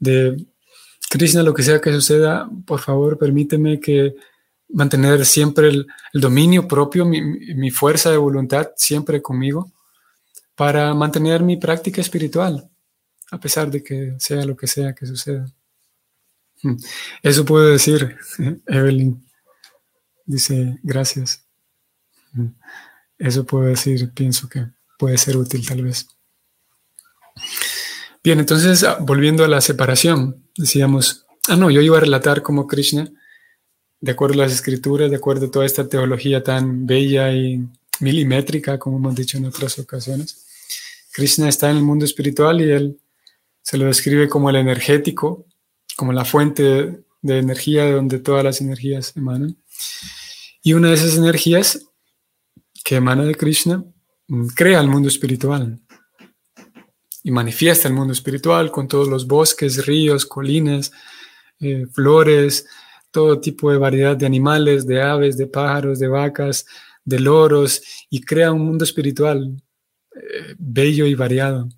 De 0.00 0.44
Krishna, 1.08 1.44
lo 1.44 1.54
que 1.54 1.62
sea 1.62 1.80
que 1.80 1.92
suceda, 1.92 2.50
por 2.66 2.80
favor, 2.80 3.16
permíteme 3.16 3.78
que 3.78 4.16
mantener 4.68 5.24
siempre 5.24 5.68
el, 5.68 5.86
dominio 6.12 6.68
propio, 6.68 7.04
mi, 7.04 7.70
fuerza 7.70 8.10
de 8.10 8.16
voluntad 8.16 8.70
siempre 8.76 9.22
conmigo 9.22 9.72
para 10.54 10.92
mantener 10.94 11.42
mi 11.42 11.56
práctica 11.56 12.00
espiritual, 12.00 12.68
a 13.30 13.38
pesar 13.38 13.70
de 13.70 13.82
que 13.82 14.14
sea 14.18 14.44
lo 14.44 14.56
que 14.56 14.66
sea 14.66 14.94
que 14.94 15.06
suceda. 15.06 15.46
Hmm. 16.62 16.76
Eso 17.22 17.44
puedo 17.44 17.68
decir, 17.68 18.16
Evelyn. 18.66 19.24
Dice, 20.26 20.78
gracias. 20.82 21.44
Hmm. 22.32 22.48
Eso 23.18 23.44
puedo 23.46 23.66
decir, 23.66 24.10
pienso 24.12 24.48
que 24.48 24.66
puede 24.98 25.16
ser 25.16 25.36
útil 25.36 25.66
tal 25.66 25.82
vez. 25.82 26.08
Bien, 28.22 28.40
entonces, 28.40 28.82
ah, 28.84 28.98
volviendo 29.00 29.44
a 29.44 29.48
la 29.48 29.60
separación, 29.60 30.44
decíamos, 30.56 31.26
ah, 31.48 31.56
no, 31.56 31.70
yo 31.70 31.80
iba 31.80 31.96
a 31.96 32.00
relatar 32.00 32.42
como 32.42 32.66
Krishna, 32.66 33.10
de 34.00 34.12
acuerdo 34.12 34.34
a 34.34 34.44
las 34.44 34.52
escrituras, 34.52 35.10
de 35.10 35.16
acuerdo 35.16 35.46
a 35.46 35.50
toda 35.50 35.66
esta 35.66 35.88
teología 35.88 36.42
tan 36.42 36.86
bella 36.86 37.32
y 37.32 37.66
milimétrica, 38.00 38.78
como 38.78 38.98
hemos 38.98 39.14
dicho 39.14 39.38
en 39.38 39.46
otras 39.46 39.78
ocasiones, 39.78 40.46
Krishna 41.12 41.48
está 41.48 41.70
en 41.70 41.78
el 41.78 41.82
mundo 41.82 42.04
espiritual 42.04 42.60
y 42.60 42.70
él 42.70 43.00
se 43.62 43.76
lo 43.76 43.86
describe 43.86 44.28
como 44.28 44.50
el 44.50 44.56
energético, 44.56 45.46
como 45.96 46.12
la 46.12 46.24
fuente 46.24 47.02
de 47.22 47.38
energía 47.38 47.84
de 47.84 47.92
donde 47.92 48.18
todas 48.20 48.44
las 48.44 48.60
energías 48.60 49.16
emanan. 49.16 49.56
Y 50.62 50.74
una 50.74 50.88
de 50.88 50.94
esas 50.94 51.16
energías 51.16 51.86
que 52.84 52.96
emana 52.96 53.24
de 53.24 53.34
Krishna 53.34 53.84
mm, 54.28 54.46
crea 54.48 54.80
el 54.80 54.88
mundo 54.88 55.08
espiritual 55.08 55.80
y 57.22 57.30
manifiesta 57.30 57.88
el 57.88 57.94
mundo 57.94 58.12
espiritual 58.12 58.70
con 58.70 58.86
todos 58.86 59.08
los 59.08 59.26
bosques, 59.26 59.84
ríos, 59.86 60.24
colinas, 60.24 60.92
eh, 61.60 61.86
flores, 61.92 62.66
todo 63.10 63.40
tipo 63.40 63.70
de 63.70 63.78
variedad 63.78 64.16
de 64.16 64.26
animales, 64.26 64.86
de 64.86 65.02
aves, 65.02 65.36
de 65.36 65.46
pájaros, 65.46 65.98
de 65.98 66.08
vacas, 66.08 66.66
de 67.04 67.20
loros, 67.20 67.82
y 68.10 68.20
crea 68.20 68.52
un 68.52 68.66
mundo 68.66 68.84
espiritual 68.84 69.62
bello 70.58 71.06
y 71.06 71.14
variado. 71.14 71.68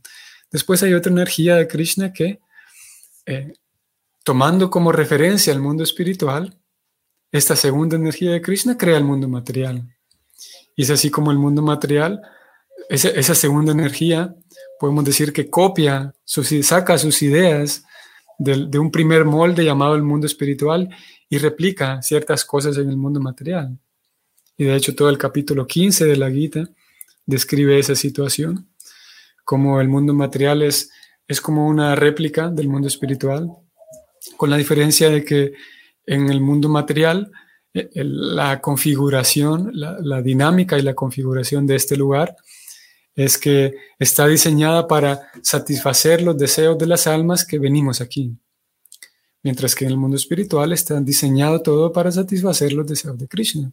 Después 0.51 0.83
hay 0.83 0.95
otra 0.95 1.12
energía 1.12 1.57
de 1.57 1.69
Krishna 1.69 2.12
que, 2.12 2.40
eh, 3.27 3.53
tomando 4.25 4.71
como 4.71 4.93
referencia 4.93 5.53
el 5.53 5.61
mundo 5.61 5.83
espiritual, 5.83 6.59
esta 7.33 7.55
segunda 7.55 7.97
energía 7.97 8.33
de 8.33 8.43
Krishna 8.43 8.77
crea 8.77 8.97
el 8.97 9.05
mundo 9.05 9.29
material. 9.29 9.97
Y 10.75 10.83
es 10.83 10.90
así 10.90 11.11
como 11.11 11.31
el 11.31 11.38
mundo 11.38 11.62
material, 11.62 12.21
esa, 12.88 13.35
segunda 13.37 13.71
energía, 13.71 14.35
podemos 14.81 15.05
decir 15.05 15.33
que 15.33 15.49
copia, 15.49 16.12
saca 16.25 16.99
sus 16.99 17.23
ideas 17.23 17.85
de, 18.38 18.66
de 18.66 18.79
un 18.81 18.90
primer 18.90 19.25
molde 19.25 19.64
llamado 19.64 19.95
el 19.95 20.03
mundo 20.03 20.27
espiritual 20.27 20.88
y 21.31 21.38
replica 21.38 22.03
ciertas 22.03 22.45
cosas 22.45 22.77
en 22.77 22.90
el 22.90 22.97
mundo 22.99 23.21
material. 23.21 23.79
Y 24.59 24.64
de 24.64 24.77
hecho 24.77 24.95
todo 24.95 25.09
el 25.09 25.16
capítulo 25.16 25.66
15 25.66 26.05
de 26.05 26.16
la 26.16 26.31
Gita 26.31 26.69
describe 27.25 27.79
esa 27.79 27.95
situación, 27.95 28.69
como 29.45 29.81
el 29.81 29.88
mundo 29.88 30.12
material 30.12 30.61
es, 30.62 30.90
es 31.27 31.40
como 31.40 31.66
una 31.66 31.95
réplica 31.95 32.51
del 32.51 32.69
mundo 32.69 32.88
espiritual, 32.88 33.49
con 34.37 34.51
la 34.51 34.57
diferencia 34.57 35.09
de 35.09 35.25
que 35.25 35.53
en 36.05 36.29
el 36.29 36.40
mundo 36.40 36.69
material 36.69 37.31
eh, 37.73 37.88
la 37.95 38.61
configuración, 38.61 39.71
la, 39.75 40.23
dinámica 40.23 40.79
y 40.79 40.83
la 40.83 40.95
configuración 40.95 41.66
de 41.66 41.77
este 41.77 41.97
lugar 41.97 42.37
es 43.14 43.38
que 43.38 43.77
está 43.99 44.27
diseñada 44.27 44.88
para 44.88 45.31
satisfacer 45.43 46.23
los 46.23 46.37
deseos 46.37 46.77
de 46.79 46.87
las 46.87 47.07
almas 47.07 47.45
que 47.45 47.59
venimos 47.59 48.01
aquí. 48.01 48.37
Mientras 49.42 49.74
que 49.74 49.85
en 49.85 49.92
el 49.92 49.96
mundo 49.96 50.16
espiritual 50.16 50.72
está 50.72 51.00
diseñado 51.00 51.62
todo 51.62 51.92
para 51.92 52.12
satisfacer 52.12 52.72
los 52.72 52.87
deseos 52.87 53.18
de 53.18 53.26
Krishna. 53.26 53.72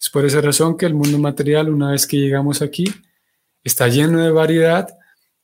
Es 0.00 0.10
por 0.10 0.24
esa 0.24 0.40
razón 0.40 0.76
que 0.76 0.86
el 0.86 0.94
mundo 0.94 1.18
material, 1.18 1.70
una 1.70 1.90
vez 1.90 2.06
que 2.06 2.18
llegamos 2.18 2.62
aquí, 2.62 2.84
está 3.64 3.88
lleno 3.88 4.22
de 4.22 4.30
variedad, 4.30 4.88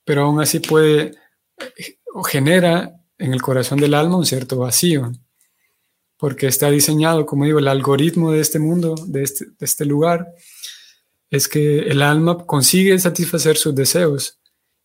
pero 0.05 0.23
aún 0.23 0.41
así 0.41 0.59
puede 0.59 1.11
o 2.13 2.23
genera 2.23 2.99
en 3.17 3.33
el 3.33 3.41
corazón 3.41 3.79
del 3.79 3.93
alma 3.93 4.17
un 4.17 4.25
cierto 4.25 4.59
vacío, 4.59 5.11
porque 6.17 6.47
está 6.47 6.69
diseñado, 6.69 7.25
como 7.25 7.45
digo, 7.45 7.59
el 7.59 7.67
algoritmo 7.67 8.31
de 8.31 8.39
este 8.39 8.59
mundo, 8.59 8.95
de 9.07 9.23
este, 9.23 9.45
de 9.45 9.65
este 9.65 9.85
lugar, 9.85 10.27
es 11.29 11.47
que 11.47 11.79
el 11.79 12.01
alma 12.01 12.45
consigue 12.45 12.97
satisfacer 12.99 13.57
sus 13.57 13.73
deseos 13.73 14.39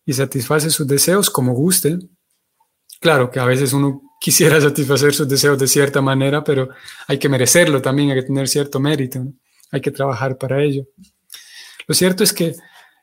y 0.05 0.13
satisface 0.13 0.69
sus 0.71 0.87
deseos 0.87 1.29
como 1.29 1.53
guste. 1.53 1.99
Claro 2.99 3.29
que 3.29 3.39
a 3.39 3.45
veces 3.45 3.71
uno 3.73 4.01
quisiera 4.19 4.61
satisfacer 4.69 5.13
sus 5.13 5.27
deseos 5.27 5.57
de 5.57 5.67
cierta 5.67 6.01
manera, 6.01 6.43
pero 6.43 6.69
hay 7.07 7.17
que 7.17 7.29
merecerlo 7.29 7.81
también, 7.81 8.11
hay 8.11 8.17
que 8.17 8.27
tener 8.27 8.47
cierto 8.47 8.79
mérito 8.79 9.25
hay 9.71 9.81
que 9.81 9.91
trabajar 9.91 10.37
para 10.37 10.63
ello. 10.63 10.87
Lo 11.87 11.95
cierto 11.95 12.23
es 12.23 12.33
que 12.33 12.55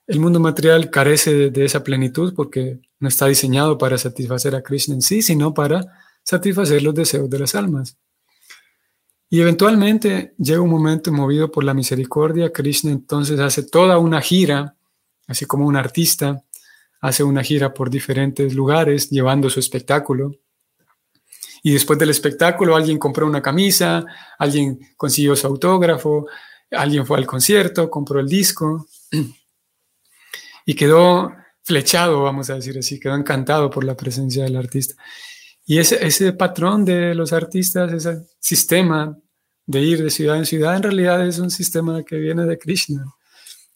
el 0.06 0.20
mundo 0.20 0.38
material 0.38 0.90
carece 0.90 1.50
de, 1.50 1.64
esa 1.64 1.82
plenitud 1.82 2.34
porque 2.34 2.80
no 2.98 3.08
está 3.08 3.26
diseñado 3.26 3.76
para 3.78 3.98
satisfacer 3.98 4.54
a 4.54 4.62
Krishna 4.62 4.94
en 4.94 5.02
sí, 5.02 5.22
sino 5.22 5.52
para 5.52 5.84
satisfacer 6.22 6.82
los 6.82 6.94
deseos 6.94 7.28
de 7.28 7.38
las 7.38 7.54
almas. 7.54 7.96
Y 9.28 9.40
eventualmente 9.40 10.34
llega 10.38 10.60
un 10.60 10.70
momento 10.70 11.12
movido 11.12 11.50
por 11.50 11.64
la 11.64 11.74
misericordia, 11.74 12.52
Krishna 12.52 12.92
entonces 12.92 13.40
hace 13.40 13.64
toda 13.64 13.98
una 13.98 14.20
gira, 14.20 14.76
así 15.26 15.44
como 15.46 15.66
un 15.66 15.76
artista 15.76 16.42
hace 17.00 17.22
una 17.22 17.42
gira 17.42 17.74
por 17.74 17.90
diferentes 17.90 18.54
lugares 18.54 19.10
llevando 19.10 19.50
su 19.50 19.60
espectáculo. 19.60 20.32
Y 21.62 21.72
después 21.72 21.98
del 21.98 22.10
espectáculo 22.10 22.76
alguien 22.76 22.98
compró 22.98 23.26
una 23.26 23.42
camisa, 23.42 24.04
alguien 24.38 24.78
consiguió 24.96 25.34
su 25.36 25.46
autógrafo, 25.46 26.26
alguien 26.70 27.06
fue 27.06 27.18
al 27.18 27.26
concierto, 27.26 27.90
compró 27.90 28.20
el 28.20 28.28
disco 28.28 28.86
y 30.64 30.74
quedó 30.74 31.32
flechado, 31.62 32.22
vamos 32.22 32.50
a 32.50 32.54
decir 32.54 32.78
así, 32.78 33.00
quedó 33.00 33.14
encantado 33.14 33.70
por 33.70 33.84
la 33.84 33.96
presencia 33.96 34.44
del 34.44 34.56
artista. 34.56 34.94
Y 35.64 35.78
ese, 35.78 36.06
ese 36.06 36.32
patrón 36.32 36.84
de 36.84 37.14
los 37.14 37.32
artistas, 37.32 37.92
ese 37.92 38.24
sistema 38.38 39.18
de 39.66 39.80
ir 39.80 40.02
de 40.02 40.10
ciudad 40.10 40.36
en 40.36 40.46
ciudad, 40.46 40.76
en 40.76 40.84
realidad 40.84 41.26
es 41.26 41.40
un 41.40 41.50
sistema 41.50 42.04
que 42.04 42.16
viene 42.16 42.46
de 42.46 42.56
Krishna. 42.56 43.04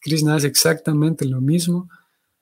Krishna 0.01 0.37
hace 0.37 0.47
exactamente 0.47 1.25
lo 1.25 1.41
mismo, 1.41 1.89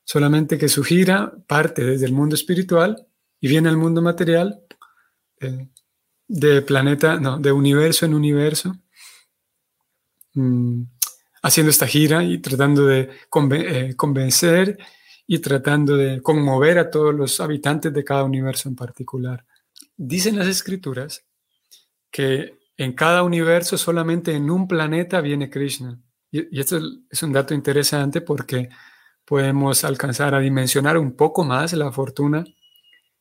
solamente 0.05 0.59
que 0.59 0.69
su 0.69 0.85
gira 0.85 1.33
parte 1.47 1.83
desde 1.85 2.07
el 2.07 2.13
mundo 2.13 2.35
espiritual 2.35 3.07
y 3.41 3.49
viene 3.49 3.69
al 3.69 3.77
mundo 3.77 4.03
material, 4.03 4.61
de 6.29 6.63
planeta, 6.63 7.19
no, 7.19 7.39
de 7.39 7.53
universo 7.53 8.07
en 8.07 8.15
universo, 8.15 8.77
mm, 10.35 10.83
haciendo 11.43 11.71
esta 11.71 11.87
gira 11.87 12.23
y 12.23 12.39
tratando 12.39 12.87
de 12.87 13.11
eh, 13.53 13.95
convencer 13.97 14.79
y 15.27 15.39
tratando 15.39 15.97
de 15.97 16.23
conmover 16.23 16.79
a 16.79 16.91
todos 16.91 17.15
los 17.15 17.41
habitantes 17.41 17.93
de 17.93 18.05
cada 18.05 18.25
universo 18.25 18.69
en 18.69 18.77
particular. 18.77 19.45
Dicen 19.97 20.39
las 20.39 20.49
escrituras 20.49 21.25
que 22.11 22.59
en 22.77 22.93
cada 22.93 23.23
universo 23.23 23.77
solamente 23.77 24.35
en 24.35 24.51
un 24.51 24.69
planeta 24.69 25.21
viene 25.21 25.51
Krishna. 25.51 26.01
Y, 26.31 26.59
esto 26.59 26.81
es 27.11 27.23
un 27.23 27.33
dato 27.33 27.55
interesante 27.55 28.21
porque 28.21 28.69
podemos 29.25 29.85
alcanzar 29.85 30.35
a 30.35 30.41
dimensionar 30.41 30.97
un 30.97 31.17
poco 31.17 31.45
más 31.45 31.73
la 31.73 31.93
fortuna 31.93 32.45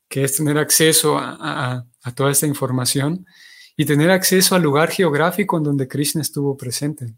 que 0.08 0.24
es 0.24 0.38
tener 0.38 0.58
acceso 0.58 1.18
a, 1.18 1.86
a 2.04 2.16
toda 2.16 2.32
esta 2.32 2.48
información 2.48 3.26
y 3.76 3.86
tener 3.86 4.10
acceso 4.10 4.56
al 4.56 4.64
lugar 4.64 4.90
geográfico 4.92 5.58
en 5.58 5.64
donde 5.64 5.88
Krishna 5.88 6.22
estuvo 6.22 6.58
presente. 6.58 7.14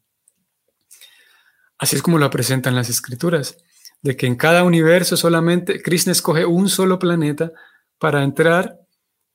Así 1.77 1.95
es 1.95 2.01
como 2.01 2.17
lo 2.17 2.29
presentan 2.29 2.75
las 2.75 2.89
escrituras 2.89 3.57
de 4.01 4.15
que 4.15 4.27
en 4.27 4.35
cada 4.35 4.63
universo 4.63 5.17
solamente 5.17 5.81
Krishna 5.81 6.11
escoge 6.11 6.45
un 6.45 6.69
solo 6.69 6.99
planeta 6.99 7.51
para 7.97 8.23
entrar 8.23 8.79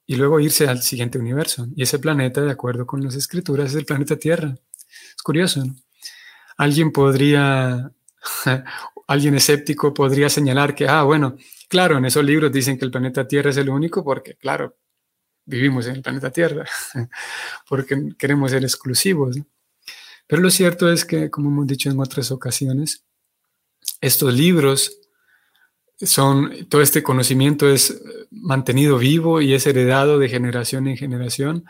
y 0.07 0.17
luego 0.17 0.41
irse 0.41 0.69
al 0.69 0.83
siguiente 0.83 1.19
universo. 1.19 1.67
Y 1.75 1.83
ese 1.83 1.99
planeta, 1.99 2.41
de 2.41 2.51
acuerdo 2.51 2.87
con 2.87 3.03
las 3.03 3.15
escrituras, 3.15 3.71
es 3.71 3.77
el 3.77 3.87
planeta 3.87 4.17
Tierra. 4.17 4.55
Es 5.17 5.23
curioso, 5.23 5.65
¿no? 5.65 5.75
Alguien 6.57 6.93
podría, 6.93 7.91
alguien 9.07 9.35
escéptico 9.35 9.93
podría 9.93 10.29
señalar 10.29 10.75
que, 10.75 10.89
ah, 10.89 11.03
bueno, 11.03 11.37
claro, 11.69 11.99
en 11.99 12.05
esos 12.05 12.25
libros 12.25 12.53
dicen 12.53 12.79
que 12.79 12.85
el 12.85 12.91
planeta 12.91 13.27
Tierra 13.27 13.51
es 13.51 13.57
el 13.57 13.69
único 13.69 14.05
porque, 14.05 14.35
claro, 14.37 14.77
vivimos 15.45 15.87
en 15.87 15.97
el 15.97 16.03
planeta 16.03 16.31
Tierra, 16.31 16.65
porque 17.69 18.11
queremos 18.19 18.51
ser 18.51 18.63
exclusivos. 18.63 19.37
Pero 20.27 20.43
lo 20.43 20.51
cierto 20.51 20.91
es 20.91 21.05
que, 21.05 21.31
como 21.31 21.51
hemos 21.51 21.67
dicho 21.67 21.91
en 21.91 22.01
otras 22.01 22.31
ocasiones, 22.31 23.05
estos 24.01 24.33
libros 24.35 24.99
son, 26.01 26.67
todo 26.69 26.81
este 26.81 27.03
conocimiento 27.03 27.69
es 27.69 28.03
mantenido 28.31 28.99
vivo 28.99 29.41
y 29.41 29.55
es 29.55 29.67
heredado 29.67 30.19
de 30.19 30.29
generación 30.29 30.89
en 30.89 30.97
generación 30.97 31.65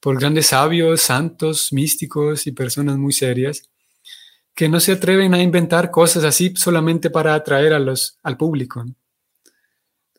por 0.00 0.18
grandes 0.18 0.48
sabios, 0.48 1.02
santos, 1.02 1.72
místicos 1.72 2.46
y 2.46 2.52
personas 2.52 2.96
muy 2.96 3.12
serias 3.12 3.71
que 4.54 4.68
no 4.68 4.80
se 4.80 4.92
atreven 4.92 5.34
a 5.34 5.42
inventar 5.42 5.90
cosas 5.90 6.24
así 6.24 6.54
solamente 6.56 7.10
para 7.10 7.34
atraer 7.34 7.72
a 7.72 7.78
los, 7.78 8.18
al 8.22 8.36
público. 8.36 8.84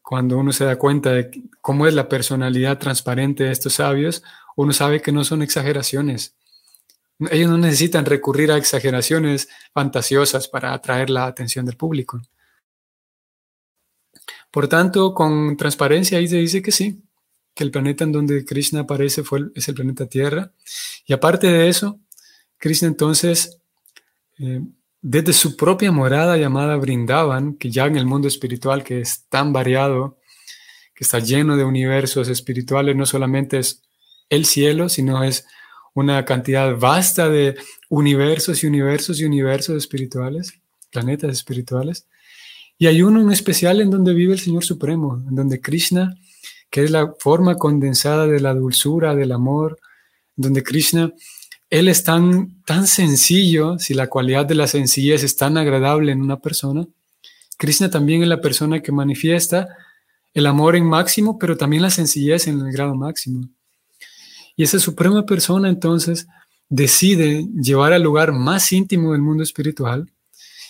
Cuando 0.02 0.38
uno 0.38 0.52
se 0.52 0.65
da 0.65 0.78
cuenta 0.78 1.12
de 1.12 1.32
cómo 1.62 1.88
es 1.88 1.93
la 1.93 2.10
personalidad 2.10 2.78
transparente 2.78 3.46
de 3.46 3.52
estos 3.52 3.74
sabios, 3.76 4.24
uno 4.56 4.74
sabe 4.74 5.02
que 5.02 5.12
no 5.12 5.24
son 5.24 5.41
exageraciones, 5.41 6.36
ellos 7.32 7.50
no 7.50 7.58
necesitan 7.58 8.06
recurrir 8.06 8.52
a 8.52 8.58
exageraciones 8.58 9.48
fantasiosas 9.74 10.48
para 10.48 10.74
atraer 10.74 11.10
la 11.10 11.26
atención 11.26 11.65
del 11.65 11.78
público. 11.78 12.22
Por 14.52 14.67
tanto, 14.67 15.13
con 15.13 15.56
transparencia 15.58 16.17
ahí 16.17 16.28
se 16.28 16.38
dice 16.38 16.62
que 16.62 16.72
sí, 16.72 17.02
que 17.54 17.63
el 17.63 17.72
planeta 17.72 18.04
en 18.04 18.12
donde 18.12 18.46
Krishna 18.46 18.82
aparece 18.82 19.24
fue, 19.24 19.52
es 19.56 19.67
el 19.67 19.76
planeta 19.76 20.08
Tierra. 20.08 20.52
Y 21.06 21.13
aparte 21.13 21.48
de 21.48 21.69
eso, 21.69 22.00
Krishna 22.58 22.88
entonces, 22.88 23.60
eh, 24.39 24.62
desde 25.02 25.34
su 25.34 25.58
propia 25.58 25.91
morada 25.91 26.38
llamada 26.38 26.78
Brindavan, 26.78 27.56
que 27.56 27.69
ya 27.69 27.86
en 27.86 27.98
el 27.98 28.06
mundo 28.06 28.28
espiritual 28.28 28.84
que 28.84 29.02
es 29.02 29.26
tan 29.30 29.52
variado, 29.52 30.17
que 30.96 31.04
está 31.04 31.19
lleno 31.19 31.58
de 31.58 31.65
universos 31.65 32.30
espirituales, 32.30 32.96
no 32.96 33.06
solamente 33.06 33.60
es 33.60 33.82
el 34.30 34.46
cielo, 34.46 34.89
sino 34.89 35.24
es 35.24 35.46
una 35.93 36.26
cantidad 36.26 36.78
vasta 36.78 37.30
de 37.30 37.56
universos 37.89 38.63
y 38.63 38.67
universos 38.67 39.19
y 39.19 39.26
universos 39.26 39.78
espirituales, 39.78 40.54
planetas 40.91 41.32
espirituales. 41.32 42.08
Y 42.78 42.88
hay 42.88 43.02
uno 43.02 43.22
en 43.22 43.32
especial 43.32 43.82
en 43.82 43.91
donde 43.91 44.13
vive 44.13 44.34
el 44.34 44.39
Señor 44.39 44.63
Supremo, 44.63 45.24
en 45.28 45.36
donde 45.36 45.62
Krishna, 45.62 46.15
que 46.69 46.84
es 46.84 46.91
la 46.91 47.13
forma 47.19 47.58
condensada 47.58 48.26
de 48.26 48.39
la 48.39 48.54
dulzura, 48.54 49.15
del 49.15 49.32
amor, 49.32 49.80
donde 50.36 50.63
Krishna, 50.63 51.13
Él 51.73 51.88
es 51.88 52.03
tan, 52.03 52.62
tan 52.65 52.86
sencillo, 52.86 53.79
si 53.79 53.95
la 53.95 54.05
cualidad 54.05 54.45
de 54.45 54.53
la 54.53 54.67
sencillez 54.67 55.23
es 55.23 55.36
tan 55.36 55.57
agradable 55.57 56.12
en 56.12 56.21
una 56.21 56.39
persona, 56.39 56.86
Krishna 57.57 57.89
también 57.89 58.21
es 58.21 58.27
la 58.27 58.41
persona 58.41 58.83
que 58.83 58.91
manifiesta 58.91 59.69
el 60.36 60.45
amor 60.45 60.75
en 60.75 60.86
máximo, 60.86 61.39
pero 61.39 61.57
también 61.57 61.81
la 61.81 61.89
sencillez 61.89 62.45
en 62.47 62.59
el 62.59 62.71
grado 62.71 62.93
máximo. 62.93 63.49
Y 64.55 64.62
esa 64.62 64.77
suprema 64.77 65.25
persona 65.25 65.67
entonces 65.67 66.27
decide 66.69 67.47
llevar 67.59 67.91
al 67.91 68.03
lugar 68.03 68.33
más 68.33 68.71
íntimo 68.71 69.13
del 69.13 69.23
mundo 69.23 69.41
espiritual, 69.41 70.12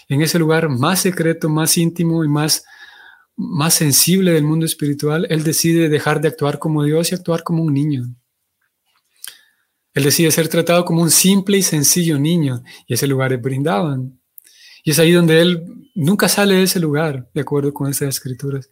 en 0.08 0.22
ese 0.22 0.40
lugar 0.40 0.70
más 0.70 1.02
secreto, 1.02 1.50
más 1.50 1.78
íntimo 1.78 2.24
y 2.24 2.30
más, 2.30 2.64
más 3.36 3.74
sensible 3.74 4.32
del 4.32 4.46
mundo 4.46 4.66
espiritual, 4.66 5.28
él 5.30 5.44
decide 5.44 5.90
dejar 5.90 6.22
de 6.22 6.30
actuar 6.30 6.60
como 6.60 6.82
Dios 6.82 7.12
y 7.12 7.16
actuar 7.16 7.44
como 7.44 7.62
un 7.62 7.74
niño. 7.74 8.06
Él 9.94 10.04
decide 10.04 10.32
ser 10.32 10.48
tratado 10.48 10.86
como 10.86 11.02
un 11.02 11.12
simple 11.12 11.58
y 11.58 11.64
sencillo 11.64 12.18
niño, 12.20 12.64
y 12.88 12.96
ese 12.96 13.08
lugar 13.08 13.34
es 13.34 13.42
Brindaban. 13.42 14.20
Y 14.84 14.92
es 14.92 15.00
ahí 15.00 15.12
donde 15.12 15.42
él 15.42 15.90
nunca 15.96 16.28
sale 16.28 16.56
de 16.56 16.64
ese 16.64 16.80
lugar, 16.80 17.30
de 17.34 17.42
acuerdo 17.42 17.74
con 17.74 17.90
estas 17.90 18.10
escrituras 18.10 18.70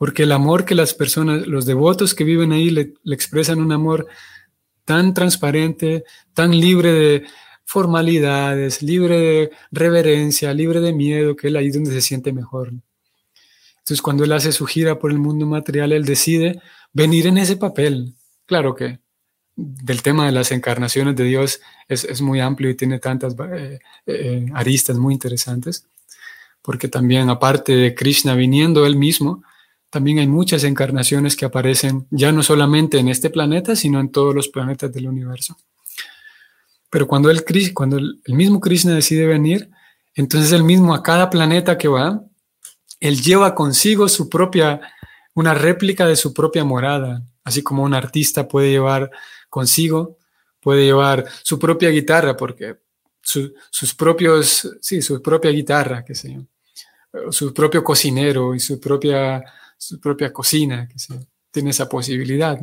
porque 0.00 0.22
el 0.22 0.32
amor 0.32 0.64
que 0.64 0.74
las 0.74 0.94
personas, 0.94 1.46
los 1.46 1.66
devotos 1.66 2.14
que 2.14 2.24
viven 2.24 2.52
ahí 2.52 2.70
le, 2.70 2.94
expresan 3.04 3.60
un 3.60 3.70
amor 3.70 4.06
tan 4.86 5.12
transparente, 5.12 6.04
tan 6.32 6.58
libre 6.58 6.90
de 6.90 7.26
formalidades, 7.66 8.82
libre 8.82 9.18
de 9.18 9.50
reverencia, 9.70 10.54
libre 10.54 10.80
de 10.80 10.94
miedo, 10.94 11.36
que 11.36 11.48
él 11.48 11.56
ahí 11.56 11.70
donde 11.70 11.92
se 11.92 12.00
siente 12.00 12.32
mejor. 12.32 12.68
Entonces, 12.68 14.00
cuando 14.00 14.24
él 14.24 14.32
hace 14.32 14.52
su 14.52 14.64
gira 14.64 14.98
por 14.98 15.10
el 15.10 15.18
mundo 15.18 15.44
material, 15.44 15.92
él 15.92 16.06
decide 16.06 16.62
venir 16.94 17.26
en 17.26 17.36
ese 17.36 17.58
papel. 17.58 18.14
Claro 18.46 18.74
que 18.74 19.00
del 19.60 20.02
tema 20.02 20.26
de 20.26 20.32
las 20.32 20.52
encarnaciones 20.52 21.16
de 21.16 21.24
Dios 21.24 21.60
es, 21.88 22.20
muy 22.20 22.40
amplio 22.40 22.70
y 22.70 22.74
tiene 22.74 22.98
tantas 22.98 23.34
eh, 23.52 23.78
eh, 24.06 24.46
aristas 24.54 24.96
muy 24.96 25.14
interesantes, 25.14 25.86
porque 26.62 26.88
también 26.88 27.28
aparte 27.30 27.74
de 27.74 27.94
Krishna 27.94 28.34
viniendo 28.34 28.86
él 28.86 28.96
mismo, 28.96 29.42
también 29.90 30.20
hay 30.20 30.28
muchas 30.28 30.64
encarnaciones 30.64 31.36
que 31.36 31.44
aparecen 31.44 32.06
ya 32.10 32.30
no 32.32 32.42
solamente 32.42 32.98
en 32.98 33.08
este 33.08 33.28
planeta, 33.28 33.74
sino 33.74 33.98
en 34.00 34.10
todos 34.10 34.34
los 34.34 34.48
planetas 34.48 34.92
del 34.92 35.08
universo. 35.08 35.56
Pero 36.90 37.06
cuando 37.06 37.30
el, 37.30 37.44
cuando 37.74 37.98
el, 37.98 38.20
mismo 38.26 38.60
Krishna 38.60 38.94
decide 38.94 39.26
venir, 39.26 39.70
entonces 40.14 40.52
el 40.52 40.64
mismo 40.64 40.94
a 40.94 41.02
cada 41.02 41.28
planeta 41.28 41.76
que 41.76 41.88
va, 41.88 42.22
él 43.00 43.20
lleva 43.20 43.54
consigo 43.54 44.08
su 44.08 44.28
propia, 44.28 44.80
una 45.34 45.54
réplica 45.54 46.06
de 46.06 46.16
su 46.16 46.32
propia 46.34 46.64
morada, 46.64 47.22
así 47.44 47.62
como 47.62 47.82
un 47.82 47.94
artista 47.94 48.48
puede 48.48 48.70
llevar 48.70 49.10
consigo, 49.50 50.16
puede 50.60 50.84
llevar 50.84 51.26
su 51.42 51.58
propia 51.58 51.90
guitarra, 51.90 52.36
porque 52.36 52.78
sus 53.20 53.94
propios, 53.94 54.70
sí, 54.80 55.02
su 55.02 55.20
propia 55.20 55.50
guitarra, 55.50 56.02
qué 56.04 56.14
sé 56.14 56.32
yo, 56.32 57.32
su 57.32 57.52
propio 57.52 57.84
cocinero 57.84 58.54
y 58.54 58.60
su 58.60 58.80
propia 58.80 59.44
su 59.80 59.98
propia 59.98 60.30
cocina, 60.30 60.86
que 60.86 60.96
tiene 61.50 61.70
esa 61.70 61.88
posibilidad. 61.88 62.60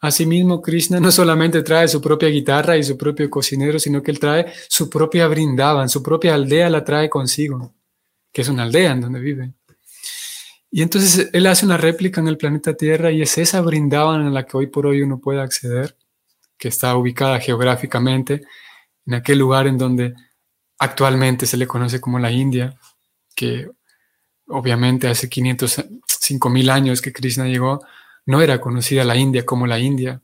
Asimismo, 0.00 0.60
Krishna 0.60 0.98
no 0.98 1.12
solamente 1.12 1.62
trae 1.62 1.86
su 1.86 2.00
propia 2.00 2.28
guitarra 2.28 2.76
y 2.76 2.82
su 2.82 2.98
propio 2.98 3.30
cocinero, 3.30 3.78
sino 3.78 4.02
que 4.02 4.10
él 4.10 4.18
trae 4.18 4.52
su 4.68 4.90
propia 4.90 5.28
brindaban, 5.28 5.88
su 5.88 6.02
propia 6.02 6.34
aldea 6.34 6.68
la 6.68 6.84
trae 6.84 7.08
consigo, 7.08 7.72
que 8.32 8.42
es 8.42 8.48
una 8.48 8.64
aldea 8.64 8.92
en 8.92 9.00
donde 9.00 9.20
vive. 9.20 9.52
Y 10.74 10.80
entonces 10.80 11.28
él 11.34 11.46
hace 11.46 11.66
una 11.66 11.76
réplica 11.76 12.22
en 12.22 12.28
el 12.28 12.38
planeta 12.38 12.74
Tierra 12.74 13.12
y 13.12 13.20
es 13.20 13.36
esa 13.36 13.60
brindaban 13.60 14.26
en 14.26 14.32
la 14.32 14.46
que 14.46 14.56
hoy 14.56 14.68
por 14.68 14.86
hoy 14.86 15.02
uno 15.02 15.20
puede 15.20 15.42
acceder, 15.42 15.98
que 16.56 16.68
está 16.68 16.96
ubicada 16.96 17.38
geográficamente 17.40 18.42
en 19.04 19.14
aquel 19.14 19.38
lugar 19.38 19.66
en 19.66 19.76
donde 19.76 20.14
actualmente 20.78 21.44
se 21.44 21.58
le 21.58 21.66
conoce 21.66 22.00
como 22.00 22.18
la 22.18 22.32
India, 22.32 22.74
que 23.36 23.68
obviamente 24.46 25.08
hace 25.08 25.28
505 25.28 26.48
mil 26.48 26.70
años 26.70 27.02
que 27.02 27.12
Krishna 27.12 27.46
llegó, 27.46 27.84
no 28.24 28.40
era 28.40 28.58
conocida 28.58 29.04
la 29.04 29.16
India 29.16 29.44
como 29.44 29.66
la 29.66 29.78
India. 29.78 30.22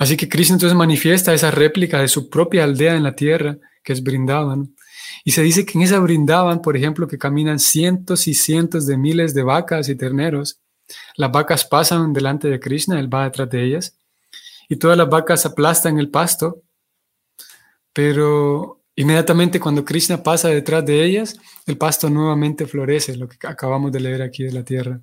Así 0.00 0.16
que 0.16 0.28
Krishna 0.28 0.54
entonces 0.56 0.76
manifiesta 0.76 1.32
esa 1.32 1.52
réplica 1.52 2.00
de 2.00 2.08
su 2.08 2.28
propia 2.28 2.64
aldea 2.64 2.96
en 2.96 3.04
la 3.04 3.14
tierra, 3.14 3.56
que 3.84 3.92
es 3.92 4.02
Brindavan. 4.02 4.74
Y 5.24 5.32
se 5.32 5.42
dice 5.42 5.64
que 5.66 5.78
en 5.78 5.82
esa 5.82 5.98
Brindavan, 5.98 6.62
por 6.62 6.76
ejemplo, 6.76 7.08
que 7.08 7.18
caminan 7.18 7.58
cientos 7.58 8.28
y 8.28 8.34
cientos 8.34 8.86
de 8.86 8.96
miles 8.96 9.34
de 9.34 9.42
vacas 9.42 9.88
y 9.88 9.94
terneros. 9.94 10.60
Las 11.16 11.32
vacas 11.32 11.64
pasan 11.64 12.12
delante 12.12 12.48
de 12.48 12.60
Krishna, 12.60 12.98
él 12.98 13.12
va 13.12 13.24
detrás 13.24 13.50
de 13.50 13.64
ellas. 13.64 13.96
Y 14.68 14.76
todas 14.76 14.96
las 14.96 15.08
vacas 15.08 15.44
aplastan 15.46 15.98
el 15.98 16.10
pasto. 16.10 16.62
Pero 17.92 18.80
inmediatamente 18.94 19.60
cuando 19.60 19.84
Krishna 19.84 20.22
pasa 20.22 20.48
detrás 20.48 20.84
de 20.84 21.04
ellas, 21.04 21.36
el 21.66 21.76
pasto 21.76 22.08
nuevamente 22.10 22.66
florece, 22.66 23.16
lo 23.16 23.28
que 23.28 23.46
acabamos 23.46 23.92
de 23.92 24.00
leer 24.00 24.22
aquí 24.22 24.44
de 24.44 24.52
la 24.52 24.64
tierra. 24.64 25.00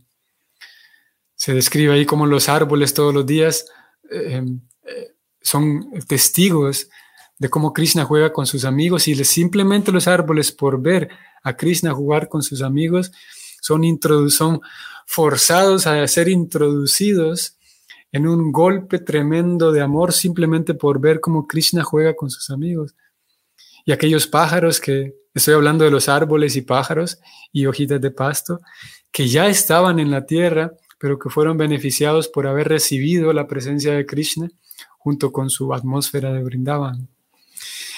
Se 1.36 1.54
describe 1.54 1.94
ahí 1.94 2.06
como 2.06 2.26
los 2.26 2.48
árboles 2.50 2.94
todos 2.94 3.14
los 3.14 3.26
días 3.26 3.66
eh, 4.10 4.44
eh, 4.84 5.16
son 5.42 5.92
testigos 6.08 6.90
de 7.38 7.50
cómo 7.50 7.74
Krishna 7.74 8.06
juega 8.06 8.32
con 8.32 8.46
sus 8.46 8.66
amigos 8.66 9.08
y 9.08 9.16
simplemente 9.26 9.92
los 9.92 10.08
árboles 10.08 10.52
por 10.52 10.82
ver 10.82 11.10
a 11.44 11.56
Krishna 11.56 11.94
jugar 11.94 12.30
con 12.30 12.42
sus 12.42 12.62
amigos 12.62 13.12
son, 13.62 13.84
son 14.30 14.62
forzados 15.06 15.88
a 15.88 16.08
ser 16.08 16.30
introducidos 16.30 17.58
en 18.12 18.28
un 18.28 18.52
golpe 18.52 19.00
tremendo 19.00 19.72
de 19.72 19.82
amor 19.82 20.14
simplemente 20.14 20.74
por 20.74 21.02
ver 21.02 21.20
cómo 21.20 21.48
Krishna 21.48 21.84
juega 21.84 22.16
con 22.16 22.30
sus 22.30 22.50
amigos. 22.50 22.96
Y 23.86 23.92
aquellos 23.92 24.28
pájaros 24.28 24.80
que, 24.80 25.16
estoy 25.34 25.54
hablando 25.54 25.84
de 25.84 25.92
los 25.92 26.08
árboles 26.08 26.56
y 26.56 26.62
pájaros 26.62 27.20
y 27.52 27.66
hojitas 27.66 28.00
de 28.00 28.12
pasto, 28.12 28.62
que 29.12 29.28
ya 29.28 29.48
estaban 29.48 30.00
en 30.00 30.12
la 30.12 30.26
tierra, 30.26 30.72
pero 30.98 31.20
que 31.20 31.30
fueron 31.30 31.58
beneficiados 31.58 32.30
por 32.30 32.48
haber 32.48 32.70
recibido 32.70 33.34
la 33.34 33.48
presencia 33.48 33.94
de 33.94 34.06
Krishna 34.06 34.50
junto 34.98 35.32
con 35.32 35.50
su 35.50 35.74
atmósfera 35.74 36.32
de 36.32 36.44
Brindavan. 36.44 37.10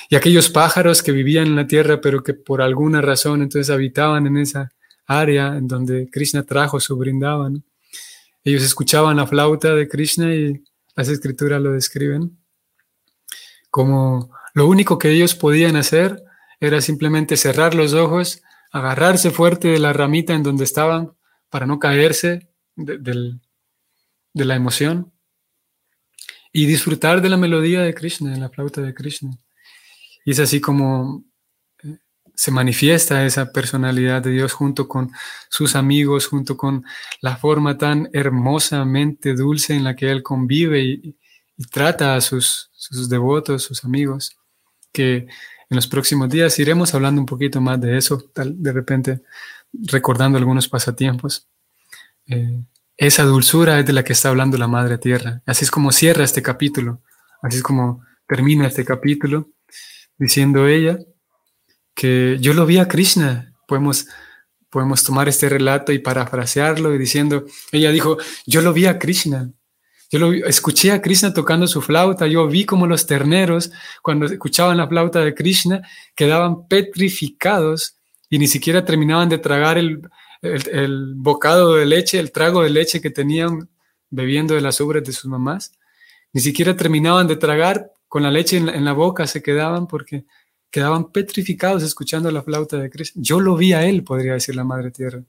Y 0.10 0.16
aquellos 0.16 0.50
pájaros 0.50 1.04
que 1.04 1.12
vivían 1.12 1.48
en 1.48 1.56
la 1.56 1.68
tierra, 1.68 2.00
pero 2.00 2.24
que 2.24 2.34
por 2.34 2.62
alguna 2.62 3.02
razón 3.02 3.42
entonces 3.42 3.70
habitaban 3.70 4.26
en 4.28 4.38
esa 4.38 4.72
área 5.06 5.58
en 5.58 5.68
donde 5.68 6.10
Krishna 6.10 6.44
trajo 6.44 6.80
su 6.80 6.96
Brindavan. 6.98 7.64
Ellos 8.44 8.64
escuchaban 8.64 9.18
la 9.18 9.28
flauta 9.28 9.76
de 9.76 9.88
Krishna 9.88 10.34
y 10.34 10.64
las 10.96 11.10
escrituras 11.10 11.62
lo 11.62 11.74
describen 11.74 12.38
como 13.78 14.32
lo 14.56 14.68
único 14.68 14.98
que 14.98 15.12
ellos 15.12 15.36
podían 15.36 15.76
hacer 15.76 16.24
era 16.60 16.82
simplemente 16.82 17.38
cerrar 17.38 17.76
los 17.76 17.94
ojos, 17.94 18.42
agarrarse 18.72 19.30
fuerte 19.30 19.68
de 19.68 19.78
la 19.78 19.94
ramita 19.94 20.34
en 20.34 20.42
donde 20.42 20.64
estaban 20.64 21.14
para 21.50 21.68
no 21.68 21.78
caerse 21.78 22.50
de, 22.76 22.98
de 24.34 24.46
la 24.46 24.56
emoción 24.56 25.14
y 26.52 26.66
disfrutar 26.66 27.22
de 27.22 27.30
la 27.30 27.38
melodía 27.38 27.82
de 27.82 27.94
Krishna, 27.94 28.32
de 28.32 28.40
la 28.40 28.50
flauta 28.50 28.82
de 28.82 28.96
Krishna. 28.96 29.38
Y 30.28 30.32
es 30.32 30.40
así 30.40 30.60
como 30.60 31.24
eh, 31.82 32.00
se 32.36 32.52
manifiesta 32.52 33.26
esa 33.26 33.54
personalidad 33.54 34.22
de 34.22 34.32
Dios 34.32 34.52
junto 34.52 34.86
con 34.86 35.10
sus 35.48 35.74
amigos, 35.78 36.28
junto 36.28 36.58
con 36.58 36.84
la 37.22 37.38
forma 37.38 37.78
tan 37.78 38.10
hermosamente 38.12 39.36
dulce 39.36 39.74
en 39.74 39.86
la 39.86 39.96
que 39.96 40.12
Él 40.12 40.24
convive 40.24 40.84
y, 40.84 41.18
trata 41.72 42.16
a 42.16 42.22
sus, 42.22 42.70
devotos, 43.10 43.64
sus 43.64 43.86
amigos, 43.86 44.36
que 44.92 45.28
en 45.70 45.76
los 45.76 45.88
próximos 45.88 46.28
días 46.28 46.60
iremos 46.60 46.94
hablando 46.94 47.22
un 47.22 47.26
poquito 47.26 47.62
más 47.62 47.80
de 47.80 47.98
eso, 47.98 48.30
tal, 48.34 48.62
de 48.62 48.74
repente 48.74 49.22
recordando 49.72 50.38
algunos 50.38 50.68
pasatiempos. 50.68 51.48
Eh, 52.26 52.66
esa 52.98 53.24
dulzura 53.24 53.80
es 53.80 53.86
de 53.86 53.94
la 53.94 54.04
que 54.04 54.12
está 54.12 54.28
hablando 54.28 54.58
la 54.58 54.68
Madre 54.68 54.98
Tierra. 54.98 55.42
Así 55.46 55.64
es 55.64 55.72
como 55.72 55.94
cierra 55.94 56.26
este 56.26 56.42
capítulo, 56.42 57.02
así 57.42 57.58
es 57.58 57.64
como 57.64 58.04
termina 58.28 58.68
este 58.68 58.84
capítulo 58.84 59.52
diciendo 60.18 60.68
ella 60.68 61.00
que 61.94 62.38
yo 62.40 62.54
lo 62.54 62.66
vi 62.66 62.78
a 62.78 62.88
Krishna. 62.88 63.54
Podemos, 63.68 64.08
podemos 64.70 65.04
tomar 65.04 65.28
este 65.28 65.50
relato 65.50 65.92
y 65.92 66.00
parafrasearlo 66.00 66.94
y 66.94 66.98
diciendo, 66.98 67.46
ella 67.72 67.92
dijo, 67.92 68.18
yo 68.46 68.62
lo 68.62 68.74
vi 68.74 68.86
a 68.86 69.00
Krishna. 69.00 69.52
Yo 70.10 70.20
lo 70.20 70.32
escuché 70.32 70.92
a 70.92 71.02
Krishna 71.02 71.34
tocando 71.34 71.68
su 71.68 71.82
flauta, 71.82 72.28
yo 72.28 72.48
vi 72.48 72.66
como 72.66 72.88
los 72.88 73.06
terneros, 73.08 73.72
cuando 74.02 74.26
escuchaban 74.26 74.78
la 74.78 74.88
flauta 74.88 75.20
de 75.20 75.34
Krishna, 75.34 75.82
quedaban 76.16 76.68
petrificados 76.68 77.98
y 78.30 78.40
ni 78.40 78.48
siquiera 78.48 78.86
terminaban 78.86 79.28
de 79.28 79.38
tragar 79.38 79.78
el, 79.78 80.02
el, 80.42 81.14
bocado 81.16 81.76
de 81.76 81.86
leche, 81.86 82.20
el 82.20 82.32
trago 82.32 82.64
de 82.64 82.70
leche 82.70 83.02
que 83.02 83.10
tenían 83.10 83.70
bebiendo 84.10 84.56
de 84.56 84.62
las 84.62 84.80
ubres 84.80 85.04
de 85.04 85.12
sus 85.12 85.26
mamás. 85.26 85.74
Ni 86.32 86.40
siquiera 86.40 86.76
terminaban 86.78 87.28
de 87.28 87.36
tragar 87.36 87.92
con 88.08 88.24
la 88.24 88.32
leche 88.32 88.58
en 88.58 88.86
la, 88.86 88.94
boca 88.94 89.28
se 89.28 89.42
quedaban 89.42 89.88
porque 89.88 90.26
quedaban 90.70 91.12
petrificados 91.12 91.84
escuchando 91.84 92.32
la 92.32 92.44
flauta 92.44 92.78
de 92.78 92.90
Krishna. 92.90 93.22
Yo 93.24 93.40
lo 93.40 93.56
vi 93.56 93.74
a 93.74 93.86
él, 93.86 94.04
podría 94.04 94.34
decir 94.34 94.56
la 94.56 94.64
Madre 94.64 94.92
Tierra. 94.92 95.24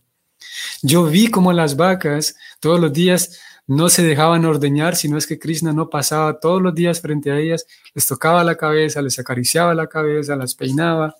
Yo 0.82 1.04
vi 1.04 1.30
como 1.30 1.52
las 1.52 1.76
vacas 1.76 2.36
todos 2.60 2.80
los 2.80 2.92
días 2.92 3.40
no 3.66 3.90
se 3.90 4.02
dejaban 4.02 4.46
ordeñar, 4.46 4.96
sino 4.96 5.18
es 5.18 5.26
que 5.26 5.38
Krishna 5.38 5.74
no 5.74 5.90
pasaba 5.90 6.40
todos 6.40 6.62
los 6.62 6.74
días 6.74 7.02
frente 7.02 7.30
a 7.30 7.38
ellas, 7.38 7.66
les 7.94 8.06
tocaba 8.06 8.42
la 8.42 8.56
cabeza, 8.56 9.02
les 9.02 9.18
acariciaba 9.18 9.74
la 9.74 9.88
cabeza, 9.88 10.36
las 10.36 10.54
peinaba. 10.54 11.16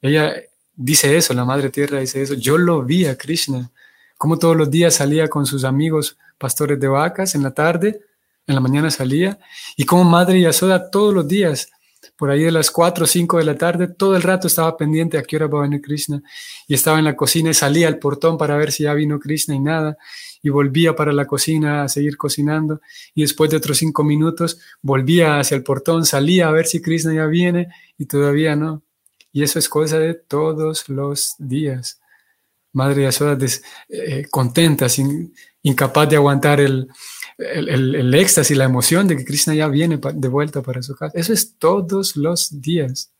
Ella 0.00 0.32
dice 0.76 1.16
eso, 1.16 1.34
la 1.34 1.44
Madre 1.44 1.70
Tierra 1.70 1.98
dice 1.98 2.22
eso. 2.22 2.34
Yo 2.34 2.56
lo 2.56 2.84
vi 2.84 3.06
a 3.06 3.18
Krishna, 3.18 3.72
como 4.16 4.38
todos 4.38 4.56
los 4.56 4.70
días 4.70 4.94
salía 4.94 5.28
con 5.28 5.44
sus 5.44 5.64
amigos 5.64 6.16
pastores 6.38 6.78
de 6.78 6.86
vacas 6.86 7.34
en 7.34 7.42
la 7.42 7.52
tarde 7.52 8.00
en 8.50 8.56
la 8.56 8.60
mañana 8.60 8.90
salía, 8.90 9.38
y 9.76 9.84
como 9.84 10.04
madre 10.04 10.40
Yasoda 10.40 10.90
todos 10.90 11.14
los 11.14 11.26
días, 11.26 11.70
por 12.16 12.30
ahí 12.30 12.42
de 12.42 12.50
las 12.50 12.70
4 12.70 13.04
o 13.04 13.06
5 13.06 13.38
de 13.38 13.44
la 13.44 13.56
tarde, 13.56 13.88
todo 13.88 14.16
el 14.16 14.22
rato 14.22 14.46
estaba 14.46 14.76
pendiente 14.76 15.16
a 15.16 15.22
qué 15.22 15.36
hora 15.36 15.46
va 15.46 15.60
a 15.60 15.62
venir 15.62 15.80
Krishna, 15.80 16.22
y 16.66 16.74
estaba 16.74 16.98
en 16.98 17.04
la 17.04 17.16
cocina 17.16 17.50
y 17.50 17.54
salía 17.54 17.88
al 17.88 17.98
portón 17.98 18.36
para 18.36 18.56
ver 18.56 18.72
si 18.72 18.84
ya 18.84 18.94
vino 18.94 19.18
Krishna 19.18 19.54
y 19.54 19.60
nada, 19.60 19.96
y 20.42 20.48
volvía 20.48 20.96
para 20.96 21.12
la 21.12 21.26
cocina 21.26 21.82
a 21.84 21.88
seguir 21.88 22.16
cocinando, 22.16 22.80
y 23.14 23.22
después 23.22 23.50
de 23.50 23.56
otros 23.56 23.78
5 23.78 24.04
minutos 24.04 24.58
volvía 24.82 25.38
hacia 25.38 25.56
el 25.56 25.62
portón, 25.62 26.04
salía 26.04 26.48
a 26.48 26.52
ver 26.52 26.66
si 26.66 26.82
Krishna 26.82 27.14
ya 27.14 27.26
viene, 27.26 27.68
y 27.96 28.06
todavía 28.06 28.56
no. 28.56 28.82
Y 29.32 29.44
eso 29.44 29.58
es 29.58 29.68
cosa 29.68 29.98
de 29.98 30.14
todos 30.14 30.88
los 30.88 31.36
días. 31.38 32.00
Madre 32.72 33.04
Yasoda 33.04 33.38
eh, 33.88 34.26
contenta, 34.30 34.88
sin, 34.88 35.32
incapaz 35.62 36.08
de 36.08 36.16
aguantar 36.16 36.60
el, 36.60 36.88
el, 37.40 37.94
el, 37.94 38.14
éxtasis, 38.14 38.56
la 38.56 38.64
emoción 38.64 39.08
de 39.08 39.16
que 39.16 39.24
Krishna 39.24 39.54
ya 39.54 39.68
viene 39.68 39.98
de 40.14 40.28
vuelta 40.28 40.62
para 40.62 40.82
su 40.82 40.94
casa. 40.94 41.16
Eso 41.18 41.32
es 41.32 41.56
todos 41.58 42.16
los 42.16 42.60
días. 42.60 43.12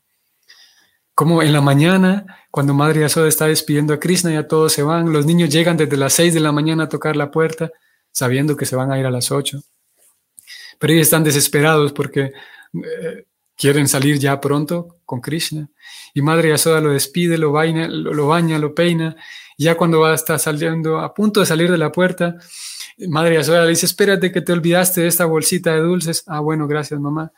Como 1.14 1.42
en 1.42 1.52
la 1.52 1.60
mañana, 1.60 2.26
cuando 2.50 2.74
Madre 2.74 3.00
Yasoda 3.00 3.28
está 3.28 3.46
despidiendo 3.46 3.92
a 3.92 4.00
Krishna, 4.00 4.32
ya 4.32 4.46
todos 4.46 4.72
se 4.72 4.82
van. 4.82 5.12
Los 5.12 5.26
niños 5.26 5.50
llegan 5.50 5.76
desde 5.76 5.96
las 5.96 6.12
6 6.14 6.34
de 6.34 6.40
la 6.40 6.52
mañana 6.52 6.84
a 6.84 6.88
tocar 6.88 7.16
la 7.16 7.30
puerta, 7.30 7.70
sabiendo 8.12 8.56
que 8.56 8.66
se 8.66 8.76
van 8.76 8.90
a 8.92 8.98
ir 8.98 9.06
a 9.06 9.10
las 9.10 9.30
8. 9.30 9.60
Pero 10.78 10.92
ellos 10.92 11.06
están 11.06 11.24
desesperados 11.24 11.92
porque 11.92 12.32
eh, 12.72 13.26
quieren 13.56 13.88
salir 13.88 14.18
ya 14.18 14.40
pronto 14.40 14.96
con 15.04 15.20
Krishna. 15.20 15.68
Y 16.14 16.22
Madre 16.22 16.48
Yasoda 16.48 16.80
lo 16.80 16.92
despide, 16.92 17.36
lo 17.36 17.52
baña, 17.52 17.86
lo, 17.88 18.26
baña, 18.26 18.58
lo 18.58 18.74
peina. 18.74 19.16
Ya 19.58 19.76
cuando 19.76 20.00
va 20.00 20.12
a 20.12 20.14
estar 20.14 20.38
saliendo, 20.38 20.98
a 20.98 21.12
punto 21.12 21.40
de 21.40 21.46
salir 21.46 21.70
de 21.70 21.76
la 21.76 21.92
puerta, 21.92 22.36
Madre 23.08 23.36
Yasoda 23.36 23.64
le 23.64 23.70
dice, 23.70 23.86
espérate 23.86 24.32
que 24.32 24.40
te 24.40 24.52
olvidaste 24.52 25.02
de 25.02 25.06
esta 25.06 25.24
bolsita 25.24 25.74
de 25.74 25.80
dulces. 25.80 26.24
Ah, 26.26 26.40
bueno, 26.40 26.66
gracias 26.66 27.00
mamá. 27.00 27.32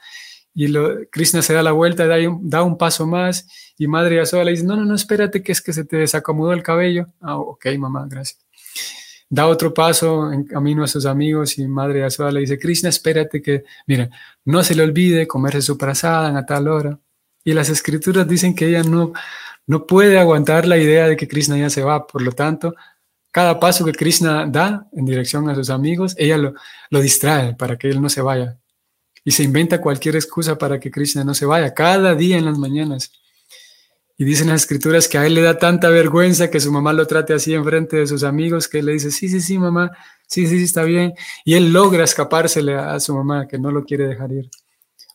Y 0.54 0.72
Krishna 1.10 1.40
se 1.40 1.54
da 1.54 1.62
la 1.62 1.72
vuelta, 1.72 2.06
da 2.06 2.16
un, 2.28 2.48
da 2.48 2.62
un 2.62 2.76
paso 2.76 3.06
más 3.06 3.46
y 3.78 3.86
Madre 3.86 4.16
Yasoda 4.16 4.44
le 4.44 4.50
dice, 4.52 4.64
no, 4.64 4.76
no, 4.76 4.84
no, 4.84 4.94
espérate 4.94 5.42
que 5.42 5.52
es 5.52 5.62
que 5.62 5.72
se 5.72 5.84
te 5.84 5.96
desacomodó 5.96 6.52
el 6.52 6.62
cabello. 6.62 7.08
Ah, 7.20 7.38
ok, 7.38 7.66
mamá, 7.78 8.06
gracias. 8.08 8.38
Da 9.30 9.46
otro 9.46 9.72
paso 9.72 10.30
en 10.30 10.44
camino 10.44 10.84
a 10.84 10.86
sus 10.86 11.06
amigos 11.06 11.58
y 11.58 11.66
Madre 11.66 12.00
Yasoda 12.00 12.30
le 12.30 12.40
dice, 12.40 12.58
Krishna, 12.58 12.90
espérate 12.90 13.40
que, 13.40 13.64
mira, 13.86 14.10
no 14.44 14.62
se 14.62 14.74
le 14.74 14.82
olvide 14.82 15.26
comerse 15.26 15.62
su 15.62 15.78
prasada 15.78 16.36
a 16.38 16.44
tal 16.44 16.68
hora. 16.68 16.98
Y 17.42 17.54
las 17.54 17.70
escrituras 17.70 18.28
dicen 18.28 18.54
que 18.54 18.68
ella 18.68 18.82
no, 18.82 19.12
no 19.66 19.86
puede 19.86 20.18
aguantar 20.18 20.66
la 20.66 20.76
idea 20.76 21.08
de 21.08 21.16
que 21.16 21.28
Krishna 21.28 21.56
ya 21.56 21.70
se 21.70 21.82
va, 21.82 22.06
por 22.06 22.20
lo 22.20 22.32
tanto, 22.32 22.74
cada 23.32 23.58
paso 23.58 23.84
que 23.84 23.92
Krishna 23.92 24.46
da 24.46 24.86
en 24.92 25.06
dirección 25.06 25.48
a 25.48 25.54
sus 25.54 25.70
amigos, 25.70 26.14
ella 26.18 26.36
lo, 26.36 26.54
lo 26.90 27.00
distrae 27.00 27.54
para 27.54 27.78
que 27.78 27.88
él 27.88 28.00
no 28.00 28.10
se 28.10 28.20
vaya. 28.20 28.58
Y 29.24 29.30
se 29.30 29.42
inventa 29.42 29.80
cualquier 29.80 30.16
excusa 30.16 30.58
para 30.58 30.78
que 30.78 30.90
Krishna 30.90 31.24
no 31.24 31.32
se 31.32 31.46
vaya, 31.46 31.72
cada 31.72 32.14
día 32.14 32.36
en 32.36 32.44
las 32.44 32.58
mañanas. 32.58 33.10
Y 34.18 34.24
dicen 34.24 34.48
las 34.48 34.62
escrituras 34.62 35.08
que 35.08 35.16
a 35.16 35.26
él 35.26 35.34
le 35.34 35.40
da 35.40 35.58
tanta 35.58 35.88
vergüenza 35.88 36.50
que 36.50 36.60
su 36.60 36.70
mamá 36.70 36.92
lo 36.92 37.06
trate 37.06 37.32
así 37.32 37.54
en 37.54 37.64
frente 37.64 37.96
de 37.96 38.06
sus 38.06 38.22
amigos, 38.22 38.68
que 38.68 38.80
él 38.80 38.86
le 38.86 38.92
dice, 38.92 39.10
sí, 39.10 39.28
sí, 39.30 39.40
sí, 39.40 39.58
mamá, 39.58 39.90
sí, 40.26 40.46
sí, 40.46 40.58
sí, 40.58 40.64
está 40.64 40.84
bien. 40.84 41.14
Y 41.44 41.54
él 41.54 41.72
logra 41.72 42.04
escapársele 42.04 42.74
a 42.76 43.00
su 43.00 43.14
mamá, 43.16 43.48
que 43.48 43.58
no 43.58 43.70
lo 43.70 43.84
quiere 43.84 44.06
dejar 44.06 44.30
ir, 44.32 44.50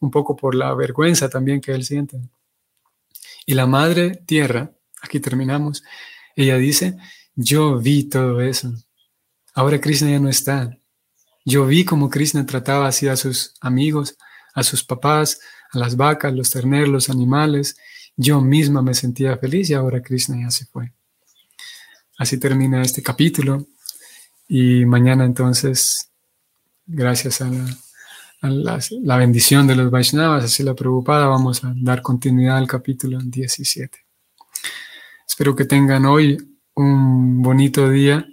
un 0.01 0.09
poco 0.09 0.35
por 0.35 0.55
la 0.55 0.73
vergüenza 0.73 1.29
también 1.29 1.61
que 1.61 1.71
él 1.71 1.83
siente. 1.83 2.19
Y 3.45 3.53
la 3.53 3.67
madre 3.67 4.21
tierra, 4.25 4.71
aquí 5.01 5.19
terminamos, 5.19 5.83
ella 6.35 6.57
dice, 6.57 6.97
yo 7.37 7.77
vi 7.77 8.03
todo 8.03 8.41
eso. 8.41 8.73
Ahora 9.53 9.79
Krishna 9.79 10.09
ya 10.09 10.19
no 10.19 10.27
está. 10.27 10.75
Yo 11.45 11.65
vi 11.67 11.85
cómo 11.85 12.09
Krishna 12.09 12.45
trataba 12.45 12.87
así 12.87 13.07
a 13.07 13.15
sus 13.15 13.53
amigos, 13.61 14.17
a 14.55 14.63
sus 14.63 14.83
papás, 14.83 15.39
a 15.71 15.77
las 15.77 15.95
vacas, 15.95 16.33
los 16.33 16.49
terneros, 16.49 16.89
los 16.89 17.09
animales. 17.09 17.77
Yo 18.15 18.41
misma 18.41 18.81
me 18.81 18.95
sentía 18.95 19.37
feliz 19.37 19.69
y 19.69 19.75
ahora 19.75 20.01
Krishna 20.01 20.41
ya 20.41 20.49
se 20.49 20.65
fue. 20.65 20.93
Así 22.17 22.39
termina 22.39 22.81
este 22.81 23.03
capítulo. 23.03 23.67
Y 24.47 24.85
mañana 24.85 25.23
entonces, 25.23 26.09
gracias 26.87 27.41
a 27.41 27.51
la, 28.41 29.17
bendición 29.17 29.67
de 29.67 29.75
los 29.75 29.91
Vaishnavas, 29.91 30.45
así 30.45 30.63
la 30.63 30.73
preocupada, 30.73 31.27
vamos 31.27 31.63
a 31.63 31.73
dar 31.75 32.01
continuidad 32.01 32.57
al 32.57 32.67
capítulo 32.67 33.19
17. 33.21 34.05
Espero 35.27 35.55
que 35.55 35.65
tengan 35.65 36.05
hoy 36.05 36.56
un 36.77 37.41
bonito 37.41 37.89
día, 37.89 38.27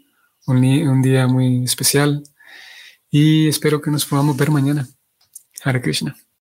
un, 0.47 0.59
un 0.65 1.03
día 1.03 1.27
muy 1.27 1.65
especial 1.65 2.23
y 3.11 3.49
espero 3.49 3.81
que 3.81 3.91
nos 3.91 4.05
podamos 4.05 4.37
ver 4.37 4.51
mañana. 4.51 4.87
Hare 5.65 5.81
Krishna. 5.81 6.15